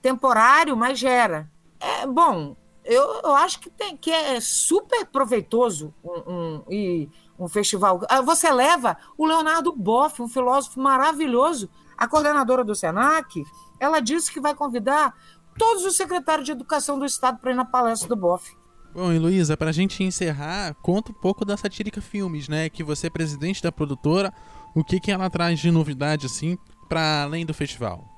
temporário, 0.00 0.74
mas 0.74 0.98
gera. 0.98 1.50
É, 1.78 2.06
bom, 2.06 2.56
eu, 2.82 3.20
eu 3.22 3.34
acho 3.34 3.60
que, 3.60 3.68
tem, 3.68 3.94
que 3.94 4.10
é 4.10 4.40
super 4.40 5.04
proveitoso 5.04 5.92
um, 6.02 6.32
um, 6.32 6.62
e 6.70 7.10
um 7.38 7.46
festival. 7.46 8.00
Ah, 8.08 8.22
você 8.22 8.50
leva 8.50 8.96
o 9.18 9.26
Leonardo 9.26 9.72
Boff, 9.72 10.22
um 10.22 10.28
filósofo 10.28 10.80
maravilhoso, 10.80 11.68
a 11.98 12.08
coordenadora 12.08 12.64
do 12.64 12.74
SENAC, 12.74 13.44
ela 13.78 14.00
disse 14.00 14.32
que 14.32 14.40
vai 14.40 14.54
convidar 14.54 15.14
todos 15.58 15.84
os 15.84 15.96
secretários 15.96 16.46
de 16.46 16.52
educação 16.52 16.98
do 16.98 17.04
Estado 17.04 17.38
para 17.38 17.50
ir 17.50 17.54
na 17.54 17.64
palestra 17.66 18.08
do 18.08 18.16
Boff. 18.16 18.56
Bom, 18.96 19.12
e 19.12 19.18
Luísa, 19.18 19.58
para 19.58 19.68
a 19.68 19.72
gente 19.74 20.02
encerrar, 20.02 20.74
conta 20.80 21.12
um 21.12 21.14
pouco 21.14 21.44
da 21.44 21.54
Satírica 21.54 22.00
Filmes, 22.00 22.48
né? 22.48 22.70
Que 22.70 22.82
você 22.82 23.08
é 23.08 23.10
presidente 23.10 23.62
da 23.62 23.70
produtora, 23.70 24.32
o 24.74 24.82
que, 24.82 24.98
que 24.98 25.12
ela 25.12 25.28
traz 25.28 25.60
de 25.60 25.70
novidade, 25.70 26.24
assim, 26.24 26.56
para 26.88 27.24
além 27.24 27.44
do 27.44 27.52
festival? 27.52 28.08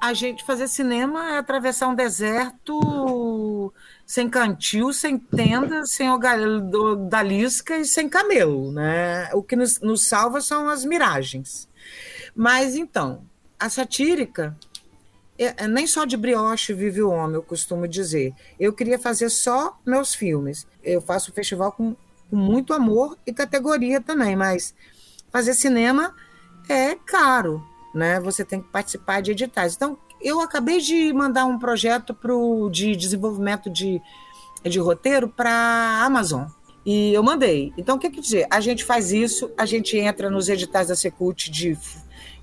A 0.00 0.14
gente 0.14 0.42
fazer 0.42 0.68
cinema 0.68 1.34
é 1.34 1.36
atravessar 1.36 1.88
um 1.88 1.94
deserto 1.94 3.70
sem 4.06 4.26
cantil, 4.26 4.90
sem 4.94 5.18
tenda, 5.18 5.84
sem 5.84 6.08
odalisca 6.10 7.76
e 7.76 7.84
sem 7.84 8.08
camelo, 8.08 8.72
né? 8.72 9.28
O 9.34 9.42
que 9.42 9.54
nos, 9.54 9.80
nos 9.82 10.08
salva 10.08 10.40
são 10.40 10.66
as 10.66 10.82
miragens. 10.82 11.68
Mas 12.34 12.74
então, 12.74 13.22
a 13.60 13.68
satírica 13.68 14.56
é, 15.44 15.54
é, 15.56 15.68
nem 15.68 15.86
só 15.86 16.04
de 16.04 16.16
brioche 16.16 16.72
vive 16.72 17.02
o 17.02 17.10
homem, 17.10 17.36
eu 17.36 17.42
costumo 17.42 17.88
dizer. 17.88 18.34
Eu 18.58 18.72
queria 18.72 18.98
fazer 18.98 19.28
só 19.30 19.78
meus 19.84 20.14
filmes. 20.14 20.66
Eu 20.82 21.00
faço 21.00 21.30
o 21.30 21.34
festival 21.34 21.72
com, 21.72 21.96
com 22.28 22.36
muito 22.36 22.72
amor 22.72 23.16
e 23.26 23.32
categoria 23.32 24.00
também, 24.00 24.36
mas 24.36 24.74
fazer 25.30 25.54
cinema 25.54 26.14
é 26.68 26.94
caro, 26.94 27.64
né? 27.94 28.20
Você 28.20 28.44
tem 28.44 28.60
que 28.60 28.68
participar 28.68 29.20
de 29.22 29.32
editais. 29.32 29.74
Então, 29.74 29.98
eu 30.20 30.40
acabei 30.40 30.80
de 30.80 31.12
mandar 31.12 31.44
um 31.46 31.58
projeto 31.58 32.14
pro, 32.14 32.68
de 32.70 32.94
desenvolvimento 32.94 33.68
de, 33.68 34.00
de 34.64 34.78
roteiro 34.78 35.28
para 35.28 35.50
a 35.50 36.04
Amazon. 36.04 36.44
E 36.84 37.12
eu 37.12 37.22
mandei. 37.22 37.72
Então, 37.76 37.96
o 37.96 37.98
que 37.98 38.10
quer 38.10 38.20
dizer? 38.20 38.46
A 38.50 38.60
gente 38.60 38.84
faz 38.84 39.12
isso, 39.12 39.50
a 39.56 39.64
gente 39.64 39.96
entra 39.96 40.28
nos 40.28 40.48
editais 40.48 40.88
da 40.88 40.96
Secult 40.96 41.50
de, 41.50 41.78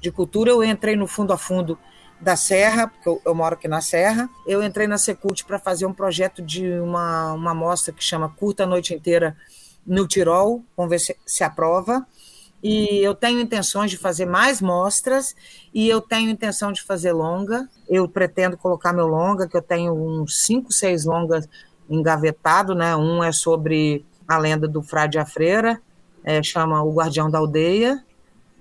de 0.01 0.11
cultura. 0.11 0.51
Eu 0.51 0.63
entrei 0.63 0.95
no 0.95 1.07
fundo 1.07 1.33
a 1.33 1.37
fundo 1.37 1.77
da 2.19 2.35
Serra, 2.35 2.87
porque 2.87 3.07
eu, 3.07 3.21
eu, 3.25 3.33
moro 3.33 3.55
aqui 3.55 3.67
na 3.67 3.81
Serra. 3.81 4.29
Eu 4.45 4.61
entrei 4.61 4.87
na 4.87 4.97
Secult 4.97 5.45
para 5.45 5.57
fazer 5.57 5.85
um 5.85 5.93
projeto 5.93 6.41
de 6.41 6.69
uma, 6.79 7.33
uma 7.33 7.53
mostra 7.53 7.93
que 7.93 8.03
chama 8.03 8.29
Curta 8.29 8.63
a 8.63 8.67
Noite 8.67 8.93
Inteira 8.93 9.37
no 9.85 10.07
Tirol, 10.07 10.63
vamos 10.75 10.89
ver 10.89 10.99
se, 10.99 11.15
se 11.25 11.43
aprova. 11.43 12.05
E 12.61 12.99
eu 12.99 13.15
tenho 13.15 13.39
intenções 13.39 13.89
de 13.89 13.97
fazer 13.97 14.25
mais 14.25 14.61
mostras 14.61 15.33
e 15.73 15.87
eu 15.87 16.01
tenho 16.01 16.29
intenção 16.29 16.73
de 16.73 16.81
fazer 16.81 17.13
longa. 17.13 17.69
Eu 17.87 18.07
pretendo 18.07 18.57
colocar 18.57 18.91
meu 18.91 19.07
longa, 19.07 19.47
que 19.47 19.55
eu 19.55 19.61
tenho 19.61 19.93
uns 19.93 20.43
cinco, 20.43 20.73
seis 20.73 21.05
longas 21.05 21.47
engavetado, 21.89 22.75
né? 22.75 22.95
Um 22.95 23.23
é 23.23 23.31
sobre 23.31 24.05
a 24.27 24.37
lenda 24.37 24.67
do 24.67 24.83
Frade 24.83 25.17
Afreira, 25.17 25.81
é, 26.23 26.43
chama 26.43 26.83
O 26.83 26.93
Guardião 26.93 27.31
da 27.31 27.39
Aldeia, 27.39 28.03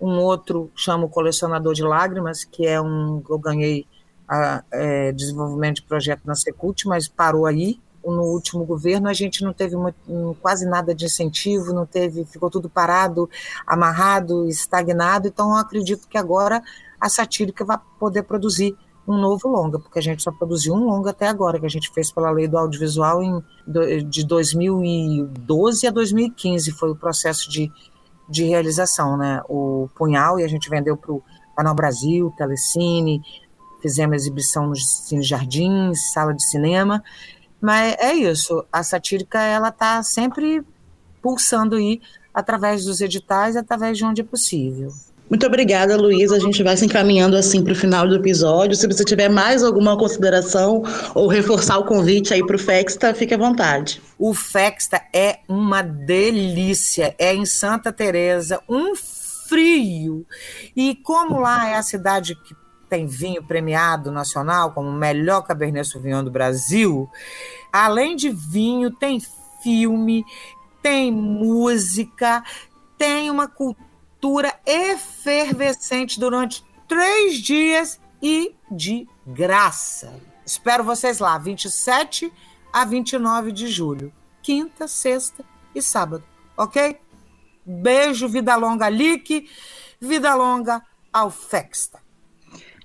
um 0.00 0.18
outro 0.18 0.70
chama 0.74 1.04
o 1.04 1.08
Colecionador 1.08 1.74
de 1.74 1.82
Lágrimas, 1.82 2.44
que 2.44 2.66
é 2.66 2.80
um 2.80 3.22
eu 3.28 3.38
ganhei 3.38 3.86
a, 4.28 4.62
é, 4.70 5.12
desenvolvimento 5.12 5.76
de 5.76 5.82
projeto 5.82 6.22
na 6.24 6.34
Secult, 6.34 6.86
mas 6.86 7.08
parou 7.08 7.46
aí. 7.46 7.80
No 8.04 8.22
último 8.22 8.64
governo 8.64 9.08
a 9.08 9.12
gente 9.12 9.42
não 9.42 9.52
teve 9.52 9.76
muito, 9.76 9.96
quase 10.40 10.64
nada 10.66 10.94
de 10.94 11.04
incentivo, 11.04 11.74
não 11.74 11.84
teve, 11.84 12.24
ficou 12.24 12.48
tudo 12.48 12.68
parado, 12.68 13.28
amarrado, 13.66 14.48
estagnado. 14.48 15.28
Então 15.28 15.54
acredito 15.54 16.08
que 16.08 16.16
agora 16.16 16.62
a 17.00 17.08
satírica 17.08 17.64
vai 17.64 17.78
poder 17.98 18.22
produzir 18.22 18.74
um 19.06 19.18
novo 19.18 19.48
longa, 19.48 19.78
porque 19.78 19.98
a 19.98 20.02
gente 20.02 20.22
só 20.22 20.30
produziu 20.30 20.74
um 20.74 20.84
longa 20.84 21.10
até 21.10 21.28
agora, 21.28 21.58
que 21.58 21.64
a 21.64 21.70
gente 21.70 21.90
fez 21.90 22.12
pela 22.12 22.30
lei 22.30 22.46
do 22.46 22.58
audiovisual 22.58 23.22
em, 23.22 23.42
de 24.06 24.24
2012 24.26 25.86
a 25.86 25.90
2015, 25.90 26.72
foi 26.72 26.90
o 26.90 26.96
processo 26.96 27.50
de 27.50 27.72
de 28.28 28.44
realização, 28.44 29.16
né? 29.16 29.40
O 29.48 29.88
Punhal, 29.96 30.38
e 30.38 30.44
a 30.44 30.48
gente 30.48 30.68
vendeu 30.68 30.96
para 30.96 31.12
o 31.12 31.22
Canal 31.56 31.74
Brasil, 31.74 32.32
Telecine, 32.36 33.22
fizemos 33.80 34.16
exibição 34.16 34.68
nos 34.68 34.86
Cine 35.06 35.22
Jardins, 35.22 36.12
sala 36.12 36.34
de 36.34 36.42
cinema, 36.42 37.02
mas 37.60 37.96
é 37.98 38.14
isso, 38.14 38.64
a 38.72 38.82
satírica, 38.82 39.40
ela 39.40 39.68
está 39.68 40.02
sempre 40.02 40.64
pulsando 41.20 41.76
aí 41.76 42.00
através 42.32 42.84
dos 42.84 43.00
editais, 43.00 43.56
através 43.56 43.98
de 43.98 44.04
onde 44.04 44.20
é 44.20 44.24
possível. 44.24 44.92
Muito 45.28 45.46
obrigada, 45.46 45.96
Luísa. 45.96 46.36
A 46.36 46.40
gente 46.40 46.62
vai 46.62 46.76
se 46.76 46.86
encaminhando 46.86 47.36
assim 47.36 47.62
para 47.62 47.74
o 47.74 47.76
final 47.76 48.08
do 48.08 48.16
episódio. 48.16 48.74
Se 48.74 48.86
você 48.86 49.04
tiver 49.04 49.28
mais 49.28 49.62
alguma 49.62 49.96
consideração 49.96 50.82
ou 51.14 51.28
reforçar 51.28 51.78
o 51.78 51.84
convite 51.84 52.32
aí 52.32 52.44
para 52.44 52.56
o 52.56 52.58
Fexta, 52.58 53.12
fique 53.12 53.34
à 53.34 53.36
vontade. 53.36 54.00
O 54.18 54.32
Fexta 54.32 55.02
é 55.12 55.40
uma 55.46 55.82
delícia. 55.82 57.14
É 57.18 57.34
em 57.34 57.44
Santa 57.44 57.92
Teresa, 57.92 58.62
um 58.66 58.94
frio. 58.96 60.26
E 60.74 60.94
como 60.94 61.40
lá 61.40 61.68
é 61.68 61.74
a 61.74 61.82
cidade 61.82 62.34
que 62.34 62.56
tem 62.88 63.06
vinho 63.06 63.42
premiado 63.42 64.10
nacional 64.10 64.72
como 64.72 64.88
o 64.88 64.94
melhor 64.94 65.42
Cabernet 65.42 65.86
Sauvignon 65.86 66.24
do 66.24 66.30
Brasil, 66.30 67.06
além 67.70 68.16
de 68.16 68.30
vinho, 68.30 68.90
tem 68.90 69.20
filme, 69.62 70.24
tem 70.82 71.12
música, 71.12 72.42
tem 72.96 73.30
uma 73.30 73.46
cultura 73.46 73.87
cultura 74.20 74.52
efervescente 74.66 76.18
durante 76.18 76.64
três 76.88 77.38
dias 77.38 78.00
e 78.20 78.54
de 78.68 79.08
graça. 79.24 80.20
Espero 80.44 80.82
vocês 80.82 81.20
lá, 81.20 81.38
27 81.38 82.32
a 82.72 82.84
29 82.84 83.52
de 83.52 83.68
julho, 83.68 84.12
quinta, 84.42 84.88
sexta 84.88 85.44
e 85.72 85.80
sábado, 85.80 86.24
ok? 86.56 86.98
Beijo, 87.64 88.28
vida 88.28 88.56
longa, 88.56 88.88
Lique, 88.88 89.48
vida 90.00 90.34
longa 90.34 90.82
ao 91.12 91.30
Fexta. 91.30 92.00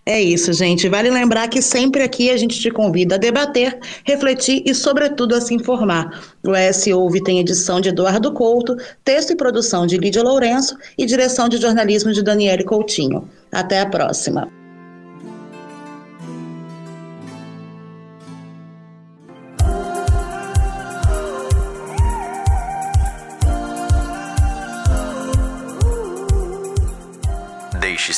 É 0.05 0.21
isso, 0.21 0.51
gente. 0.51 0.89
Vale 0.89 1.09
lembrar 1.09 1.47
que 1.47 1.61
sempre 1.61 2.03
aqui 2.03 2.29
a 2.29 2.35
gente 2.35 2.59
te 2.59 2.69
convida 2.69 3.15
a 3.15 3.17
debater, 3.17 3.79
refletir 4.03 4.61
e, 4.65 4.75
sobretudo, 4.75 5.33
a 5.33 5.39
se 5.39 5.53
informar. 5.53 6.21
O 6.45 6.53
ES 6.53 6.87
Ouve 6.87 7.23
tem 7.23 7.39
edição 7.39 7.79
de 7.79 7.89
Eduardo 7.89 8.33
Couto, 8.33 8.75
texto 9.03 9.31
e 9.31 9.35
produção 9.35 9.87
de 9.87 9.97
Lídia 9.97 10.21
Lourenço 10.21 10.77
e 10.97 11.05
direção 11.05 11.47
de 11.47 11.57
jornalismo 11.57 12.11
de 12.11 12.21
Daniele 12.21 12.65
Coutinho. 12.65 13.29
Até 13.51 13.79
a 13.79 13.85
próxima. 13.85 14.62